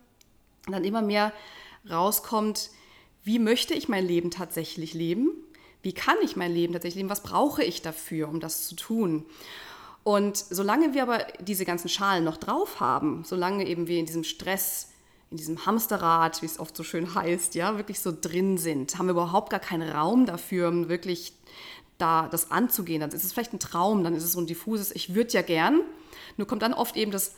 [0.66, 1.32] dann immer mehr
[1.88, 2.70] rauskommt,
[3.24, 5.30] wie möchte ich mein Leben tatsächlich leben?
[5.82, 7.10] Wie kann ich mein Leben tatsächlich leben?
[7.10, 9.24] Was brauche ich dafür, um das zu tun?
[10.04, 14.24] Und solange wir aber diese ganzen Schalen noch drauf haben, solange eben wir in diesem
[14.24, 14.88] Stress,
[15.30, 19.06] in diesem Hamsterrad, wie es oft so schön heißt, ja, wirklich so drin sind, haben
[19.06, 21.34] wir überhaupt gar keinen Raum dafür, um wirklich
[21.98, 23.00] da das anzugehen.
[23.00, 25.42] Dann ist es vielleicht ein Traum, dann ist es so ein diffuses, ich würde ja
[25.42, 25.80] gern,
[26.36, 27.36] nur kommt dann oft eben das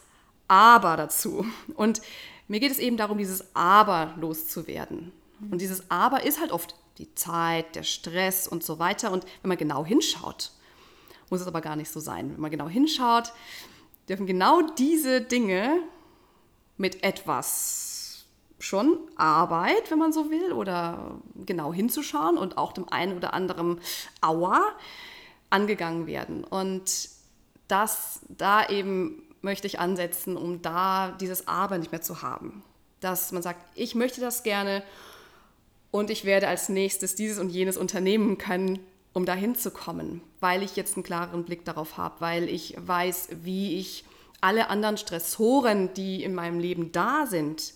[0.49, 1.45] Aber dazu.
[1.74, 2.01] Und
[2.49, 5.12] mir geht es eben darum, dieses Aber loszuwerden.
[5.51, 9.11] Und dieses Aber ist halt oft die Zeit, der Stress und so weiter.
[9.11, 10.53] Und wenn man genau hinschaut,
[11.30, 12.32] muss es aber gar nicht so sein.
[12.32, 13.32] Wenn man genau hinschaut,
[14.09, 15.80] dürfen genau diese Dinge
[16.76, 18.24] mit etwas
[18.59, 23.80] schon Arbeit, wenn man so will, oder genau hinzuschauen und auch dem einen oder anderen
[24.20, 24.62] Aua
[25.51, 26.45] angegangen werden.
[26.45, 27.09] Und
[27.68, 32.62] das da eben möchte ich ansetzen, um da dieses Aber nicht mehr zu haben.
[33.01, 34.82] Dass man sagt, ich möchte das gerne
[35.95, 38.80] und ich werde als nächstes dieses und jenes unternehmen können,
[39.12, 43.28] um dahin zu kommen, weil ich jetzt einen klaren Blick darauf habe, weil ich weiß,
[43.45, 44.05] wie ich
[44.40, 47.74] alle anderen Stressoren, die in meinem Leben da sind,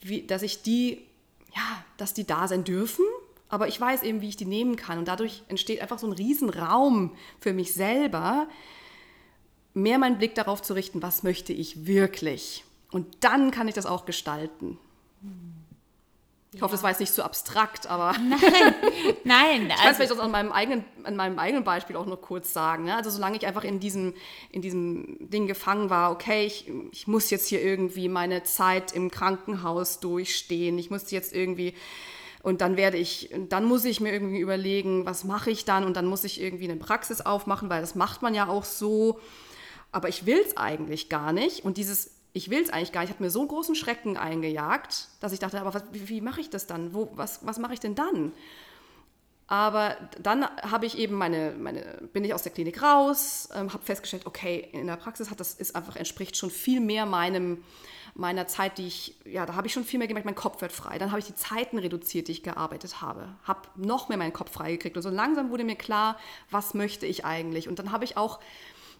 [0.00, 1.06] wie, dass ich die,
[1.54, 3.04] ja, dass die da sein dürfen,
[3.48, 4.98] aber ich weiß eben, wie ich die nehmen kann.
[4.98, 8.48] Und dadurch entsteht einfach so ein Riesenraum für mich selber,
[9.74, 12.64] mehr meinen Blick darauf zu richten, was möchte ich wirklich.
[12.90, 14.76] Und dann kann ich das auch gestalten.
[16.54, 18.12] Ich hoffe, das war jetzt nicht zu so abstrakt, aber.
[19.24, 19.70] Nein, nein.
[19.70, 22.52] ich kann es vielleicht auch an meinem, eigenen, an meinem eigenen Beispiel auch noch kurz
[22.52, 22.84] sagen.
[22.84, 22.94] Ne?
[22.94, 24.12] Also, solange ich einfach in diesem,
[24.50, 29.10] in diesem Ding gefangen war, okay, ich, ich muss jetzt hier irgendwie meine Zeit im
[29.10, 31.74] Krankenhaus durchstehen, ich muss jetzt irgendwie.
[32.42, 35.84] Und dann werde ich, dann muss ich mir irgendwie überlegen, was mache ich dann?
[35.84, 39.20] Und dann muss ich irgendwie eine Praxis aufmachen, weil das macht man ja auch so.
[39.90, 41.64] Aber ich will es eigentlich gar nicht.
[41.64, 43.10] Und dieses ich will es eigentlich gar nicht.
[43.10, 46.40] Ich habe mir so großen Schrecken eingejagt, dass ich dachte, aber was, wie, wie mache
[46.40, 46.94] ich das dann?
[46.94, 48.32] Wo, was was mache ich denn dann?
[49.48, 53.84] Aber dann habe ich eben meine, meine, bin ich aus der Klinik raus, ähm, habe
[53.84, 57.62] festgestellt, okay, in der Praxis hat das ist einfach entspricht schon viel mehr meinem
[58.14, 60.72] meiner Zeit, die ich, ja, da habe ich schon viel mehr gemerkt, mein Kopf wird
[60.72, 60.98] frei.
[60.98, 64.52] Dann habe ich die Zeiten reduziert, die ich gearbeitet habe, habe noch mehr meinen Kopf
[64.52, 66.18] frei gekriegt und so langsam wurde mir klar,
[66.50, 67.68] was möchte ich eigentlich.
[67.68, 68.40] Und dann habe ich auch,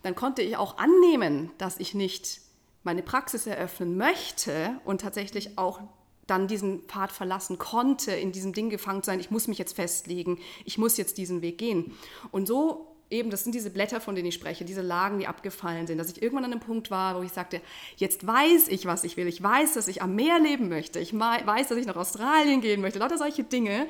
[0.02, 2.41] dann konnte ich auch annehmen, dass ich nicht
[2.84, 5.80] meine Praxis eröffnen möchte und tatsächlich auch
[6.26, 10.38] dann diesen Pfad verlassen konnte, in diesem Ding gefangen sein, ich muss mich jetzt festlegen,
[10.64, 11.92] ich muss jetzt diesen Weg gehen.
[12.30, 15.86] Und so eben, das sind diese Blätter, von denen ich spreche, diese Lagen, die abgefallen
[15.86, 17.60] sind, dass ich irgendwann an einem Punkt war, wo ich sagte,
[17.96, 19.26] jetzt weiß ich, was ich will.
[19.26, 20.98] Ich weiß, dass ich am Meer leben möchte.
[20.98, 22.98] Ich weiß, dass ich nach Australien gehen möchte.
[22.98, 23.86] Lauter solche Dinge.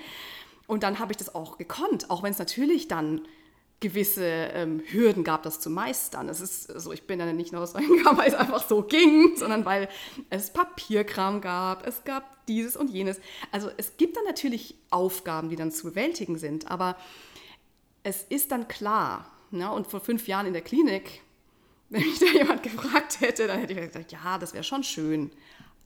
[0.67, 3.23] Und dann habe ich das auch gekonnt, auch wenn es natürlich dann
[3.83, 6.31] gewisse ähm, Hürden gab, das zu meistern.
[6.31, 8.83] Es ist so, also ich bin dann nicht nur aus reingegangen, weil es einfach so
[8.83, 9.89] ging, sondern weil
[10.31, 13.21] es Papierkram gab, es gab dieses und jenes.
[13.51, 16.97] Also es gibt dann natürlich Aufgaben, die dann zu bewältigen sind, aber
[18.03, 19.27] es ist dann klar.
[19.51, 19.71] Ne?
[19.71, 21.21] Und vor fünf Jahren in der Klinik,
[21.91, 25.31] wenn mich da jemand gefragt hätte, dann hätte ich gesagt, ja, das wäre schon schön,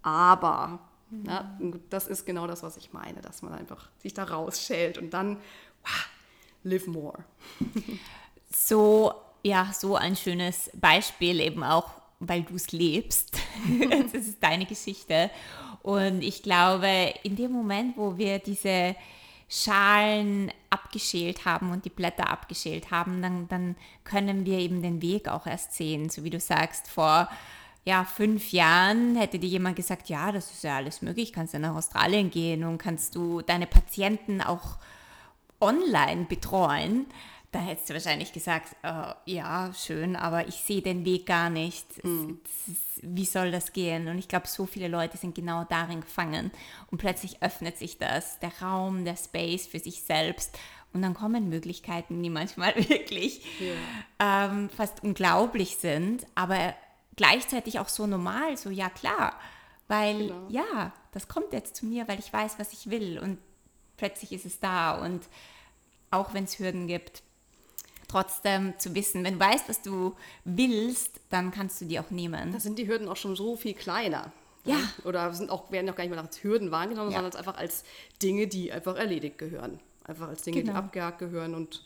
[0.03, 0.79] aber
[1.11, 1.23] mhm.
[1.25, 1.59] na,
[1.91, 5.39] das ist genau das, was ich meine, dass man einfach sich da rausschält und dann
[5.83, 6.07] wow,
[6.67, 7.25] live more.
[8.51, 9.13] so,
[9.43, 13.39] ja, so ein schönes Beispiel eben auch, weil du es lebst.
[14.13, 15.31] das ist deine Geschichte.
[15.83, 18.97] Und ich glaube, in dem Moment, wo wir diese
[19.49, 25.29] Schalen abgeschält haben und die Blätter abgeschält haben, dann, dann können wir eben den Weg
[25.29, 26.11] auch erst sehen.
[26.11, 27.29] So wie du sagst, vor
[27.85, 31.61] ja, fünf Jahren hätte dir jemand gesagt, ja, das ist ja alles möglich, kannst du
[31.61, 34.79] nach Australien gehen und kannst du deine Patienten auch
[35.61, 37.07] online betreuen,
[37.57, 42.05] da hättest du wahrscheinlich gesagt, äh, ja, schön, aber ich sehe den Weg gar nicht.
[42.05, 42.41] Mhm.
[43.01, 44.09] Wie soll das gehen?
[44.09, 46.51] Und ich glaube, so viele Leute sind genau darin gefangen.
[46.91, 50.59] Und plötzlich öffnet sich das, der Raum, der Space für sich selbst.
[50.93, 54.47] Und dann kommen Möglichkeiten, die manchmal wirklich ja.
[54.51, 56.75] ähm, fast unglaublich sind, aber
[57.17, 59.35] gleichzeitig auch so normal, so ja klar.
[59.89, 60.47] Weil genau.
[60.49, 63.19] ja, das kommt jetzt zu mir, weil ich weiß, was ich will.
[63.19, 63.39] Und
[63.97, 65.23] plötzlich ist es da und
[66.11, 67.23] auch wenn es Hürden gibt,
[68.09, 72.53] trotzdem zu wissen, wenn du weißt, was du willst, dann kannst du die auch nehmen.
[72.53, 74.33] Da sind die Hürden auch schon so viel kleiner.
[74.65, 74.73] Ne?
[74.73, 74.79] Ja.
[75.05, 77.19] Oder sind auch, werden auch gar nicht mehr als Hürden wahrgenommen, ja.
[77.19, 77.85] sondern einfach als
[78.23, 79.81] Dinge, die einfach erledigt gehören.
[80.05, 80.73] Einfach als Dinge, genau.
[80.73, 81.83] die abgehakt gehören und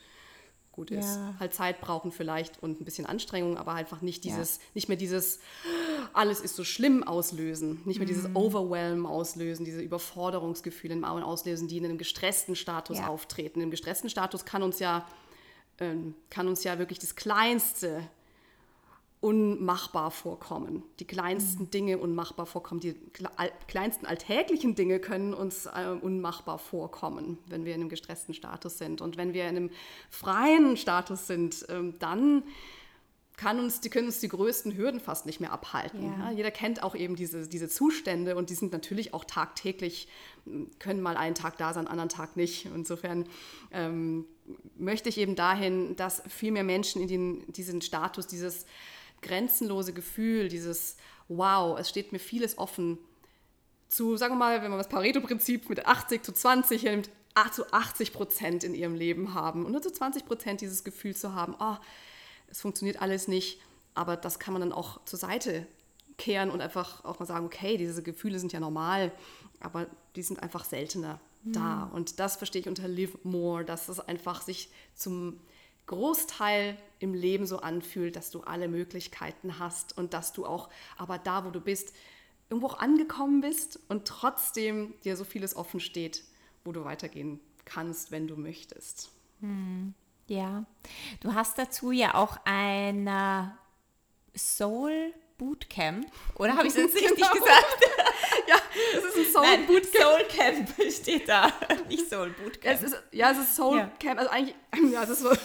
[0.72, 1.16] gut ist.
[1.16, 1.34] Ja.
[1.38, 4.62] Halt Zeit brauchen vielleicht und ein bisschen Anstrengung, aber einfach nicht dieses, ja.
[4.74, 5.40] nicht mehr dieses
[6.12, 8.12] alles ist so schlimm auslösen, nicht mehr mhm.
[8.12, 13.08] dieses Overwhelm auslösen, diese Überforderungsgefühle im Augen auslösen, die in einem gestressten Status ja.
[13.08, 13.60] auftreten.
[13.60, 15.06] Im gestressten Status kann uns ja
[15.78, 18.02] ähm, kann uns ja wirklich das Kleinste
[19.20, 20.82] unmachbar vorkommen.
[20.98, 21.70] Die kleinsten mhm.
[21.70, 22.80] Dinge unmachbar vorkommen.
[22.80, 22.94] Die
[23.68, 29.02] kleinsten alltäglichen Dinge können uns äh, unmachbar vorkommen, wenn wir in einem gestressten Status sind.
[29.02, 29.70] Und wenn wir in einem
[30.08, 32.44] freien Status sind, ähm, dann
[33.36, 36.02] kann uns, die können uns die größten Hürden fast nicht mehr abhalten.
[36.02, 36.30] Ja.
[36.30, 40.08] Ja, jeder kennt auch eben diese, diese Zustände und die sind natürlich auch tagtäglich,
[40.78, 42.66] können mal einen Tag da sein, anderen Tag nicht.
[42.66, 43.26] Insofern
[43.70, 44.26] ähm,
[44.76, 48.66] möchte ich eben dahin, dass viel mehr Menschen in den, diesen Status, dieses
[49.22, 50.96] grenzenlose Gefühl, dieses
[51.28, 52.98] Wow, es steht mir vieles offen,
[53.88, 57.10] zu, sagen wir mal, wenn man das Pareto-Prinzip mit 80 zu 20 nimmt,
[57.52, 61.34] zu 80 Prozent in ihrem Leben haben und nur zu 20 Prozent dieses Gefühl zu
[61.34, 61.76] haben, oh,
[62.48, 63.60] es funktioniert alles nicht,
[63.94, 65.66] aber das kann man dann auch zur Seite
[66.18, 69.10] kehren und einfach auch mal sagen, okay, diese Gefühle sind ja normal,
[69.60, 71.52] aber die sind einfach seltener mhm.
[71.52, 71.90] da.
[71.94, 75.40] Und das verstehe ich unter Live More, dass es einfach sich zum
[75.86, 81.18] Großteil im Leben so anfühlt, dass du alle Möglichkeiten hast und dass du auch, aber
[81.18, 81.92] da, wo du bist,
[82.48, 86.24] irgendwo auch angekommen bist und trotzdem dir so vieles offen steht,
[86.64, 89.10] wo du weitergehen kannst, wenn du möchtest.
[89.40, 89.94] Hm.
[90.26, 90.64] Ja,
[91.20, 93.44] du hast dazu ja auch ein äh,
[94.36, 97.32] Soul Bootcamp, oder habe ich es jetzt richtig genau.
[97.32, 97.76] gesagt?
[98.48, 98.56] ja,
[98.94, 99.96] es ist ein Soul Nein, Bootcamp.
[99.96, 101.50] Soul Camp steht da,
[101.88, 102.76] nicht Soul Bootcamp.
[102.76, 103.90] Es ist, ja, es ist Soul ja.
[103.98, 104.54] Camp, also eigentlich,
[104.92, 105.40] ja, es ist, so, ist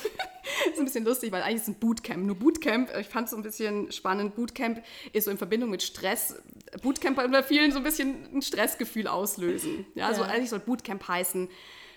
[0.77, 2.25] ein bisschen lustig, weil eigentlich ist es ein Bootcamp.
[2.25, 4.83] Nur Bootcamp, ich fand es so ein bisschen spannend, Bootcamp
[5.13, 6.35] ist so in Verbindung mit Stress
[6.81, 9.85] Bootcamp bei vielen so ein bisschen ein Stressgefühl auslösen.
[9.95, 10.27] Ja, also ja.
[10.27, 11.49] eigentlich soll Bootcamp heißen,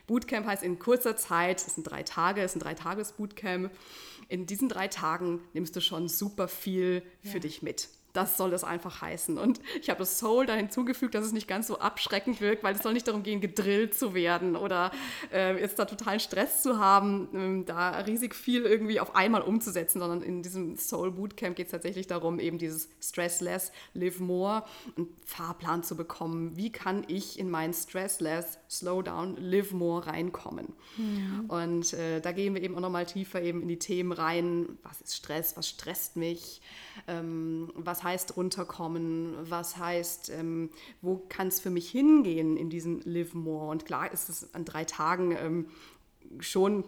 [0.06, 3.70] Bootcamp heißt in kurzer Zeit, es sind drei Tage, es ist ein Dreitages-Bootcamp.
[4.28, 8.64] In diesen drei Tagen nimmst du schon super viel für dich mit das soll es
[8.64, 9.38] einfach heißen.
[9.38, 12.74] Und ich habe das Soul da hinzugefügt, dass es nicht ganz so abschreckend wirkt, weil
[12.74, 14.90] es soll nicht darum gehen, gedrillt zu werden oder
[15.32, 20.00] äh, jetzt da totalen Stress zu haben, ähm, da riesig viel irgendwie auf einmal umzusetzen,
[20.00, 24.64] sondern in diesem Soul Bootcamp geht es tatsächlich darum, eben dieses Stressless, Live More,
[24.96, 26.56] einen Fahrplan zu bekommen.
[26.56, 30.72] Wie kann ich in mein Stressless, Slow Down, Live More reinkommen?
[30.96, 31.56] Ja.
[31.56, 34.78] Und äh, da gehen wir eben auch nochmal tiefer eben in die Themen rein.
[34.82, 35.56] Was ist Stress?
[35.56, 36.60] Was stresst mich?
[37.06, 39.34] Ähm, was heißt runterkommen?
[39.42, 40.70] Was heißt, ähm,
[41.02, 43.70] wo kann es für mich hingehen in diesem Live More?
[43.70, 45.66] Und klar ist es an drei Tagen ähm,
[46.40, 46.84] schon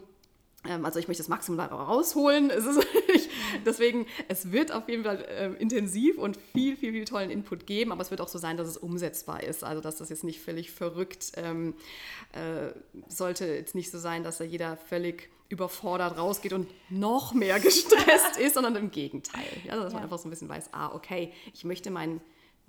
[0.67, 2.49] ähm, also ich möchte das Maximum rausholen.
[2.49, 2.65] Es
[3.13, 3.29] ich,
[3.65, 7.91] deswegen, es wird auf jeden Fall äh, intensiv und viel, viel, viel tollen Input geben,
[7.91, 9.63] aber es wird auch so sein, dass es umsetzbar ist.
[9.63, 11.73] Also dass das jetzt nicht völlig verrückt ähm,
[12.33, 12.71] äh,
[13.07, 18.37] sollte jetzt nicht so sein, dass da jeder völlig überfordert rausgeht und noch mehr gestresst
[18.37, 19.45] ist, sondern im Gegenteil.
[19.65, 19.95] Ja, dass ja.
[19.95, 22.21] man einfach so ein bisschen weiß, ah, okay, ich möchte meinen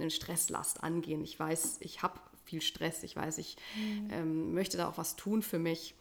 [0.09, 1.23] Stresslast angehen.
[1.23, 3.03] Ich weiß, ich habe viel Stress.
[3.03, 4.09] Ich weiß, ich mhm.
[4.11, 5.95] ähm, möchte da auch was tun für mich.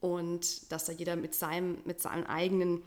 [0.00, 2.82] Und dass da jeder mit seinem, mit seinem eigenen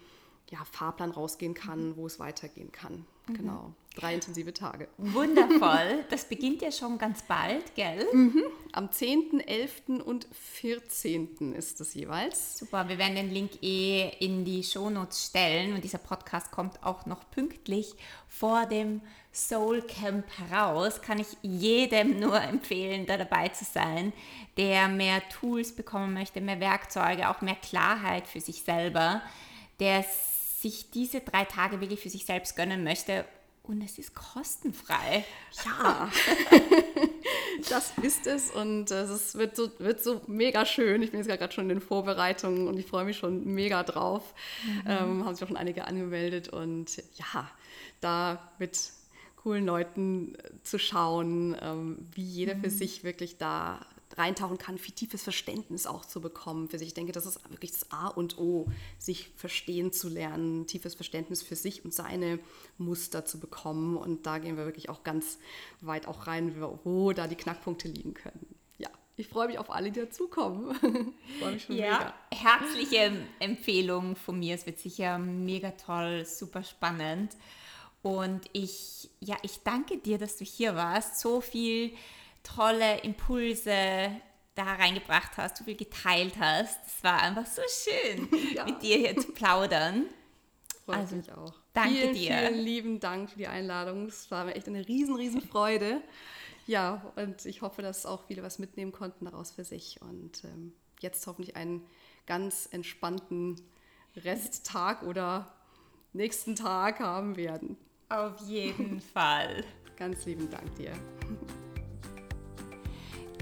[0.50, 3.06] ja, Fahrplan rausgehen kann, wo es weitergehen kann.
[3.28, 3.34] Mhm.
[3.34, 3.74] Genau.
[3.96, 4.88] Drei intensive Tage.
[4.98, 6.06] Wundervoll.
[6.10, 8.06] Das beginnt ja schon ganz bald, gell?
[8.14, 8.44] Mhm.
[8.72, 10.04] Am 10., 11.
[10.06, 11.54] und 14.
[11.54, 12.60] ist es jeweils.
[12.60, 17.08] Super, wir werden den Link eh in die Shownotes stellen und dieser Podcast kommt auch
[17.08, 17.96] noch pünktlich
[18.28, 19.02] vor dem
[19.34, 21.02] Soul Camp heraus.
[21.02, 24.14] Kann ich jedem nur empfehlen, da dabei zu sein,
[24.58, 29.22] der mehr Tools bekommen möchte, mehr Werkzeuge, auch mehr Klarheit für sich selber,
[29.80, 30.06] der
[30.62, 33.26] sich diese drei Tage wirklich für sich selbst gönnen möchte
[33.64, 35.26] und es ist kostenfrei.
[35.66, 36.10] Ja,
[37.70, 41.04] das ist es und es wird so, wird so mega schön.
[41.04, 44.34] Ich bin jetzt gerade schon in den Vorbereitungen und ich freue mich schon mega drauf.
[44.64, 44.84] Mhm.
[44.88, 47.50] Ähm, haben sich auch schon einige angemeldet und ja,
[48.00, 48.92] da mit
[49.36, 52.64] coolen Leuten zu schauen, ähm, wie jeder mhm.
[52.64, 53.86] für sich wirklich da
[54.18, 56.90] reintauchen kann, viel tiefes Verständnis auch zu bekommen für sich.
[56.90, 61.44] Ich denke, das ist wirklich das A und O, sich verstehen zu lernen, tiefes Verständnis
[61.44, 62.40] für sich und seine
[62.78, 63.98] Muster zu bekommen.
[63.98, 65.38] Und da gehen wir wirklich auch ganz
[65.82, 68.56] weit auch rein, wo da die Knackpunkte liegen können.
[68.78, 70.76] Ja, ich freue mich auf alle, die dazukommen.
[71.40, 72.14] freue mich schon ja, mega.
[72.34, 74.56] Herzliche Empfehlung von mir.
[74.56, 77.36] Es wird sicher mega toll, super spannend.
[78.02, 81.20] Und ich, ja, ich danke dir, dass du hier warst.
[81.20, 81.94] So viel
[82.56, 84.12] tolle Impulse
[84.56, 86.80] da reingebracht hast, so viel geteilt hast.
[86.86, 88.66] Es war einfach so schön, ja.
[88.66, 90.06] mit dir hier zu plaudern.
[90.86, 91.54] Freut also, mich auch.
[91.74, 92.38] Danke vielen, dir.
[92.38, 94.08] Vielen lieben Dank für die Einladung.
[94.08, 96.02] Es war mir echt eine riesen, riesen Freude.
[96.66, 100.02] Ja, und ich hoffe, dass auch viele was mitnehmen konnten daraus für sich.
[100.02, 101.86] Und ähm, jetzt hoffentlich einen
[102.26, 103.62] ganz entspannten
[104.16, 105.54] Resttag oder
[106.14, 107.78] nächsten Tag haben werden.
[108.10, 109.64] Auf jeden Fall.
[109.98, 110.94] Ganz lieben Dank dir.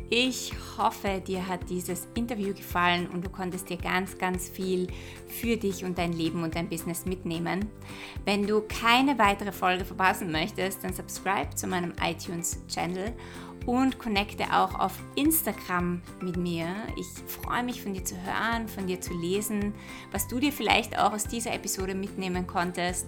[0.10, 4.88] Ich hoffe, dir hat dieses Interview gefallen und du konntest dir ganz, ganz viel
[5.28, 7.68] für dich und dein Leben und dein Business mitnehmen.
[8.24, 13.14] Wenn du keine weitere Folge verpassen möchtest, dann subscribe zu meinem iTunes-Channel
[13.66, 16.68] und connecte auch auf Instagram mit mir.
[16.98, 19.74] Ich freue mich von dir zu hören, von dir zu lesen,
[20.12, 23.08] was du dir vielleicht auch aus dieser Episode mitnehmen konntest.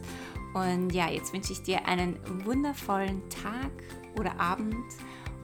[0.56, 3.70] Und ja, jetzt wünsche ich dir einen wundervollen Tag
[4.18, 4.84] oder Abend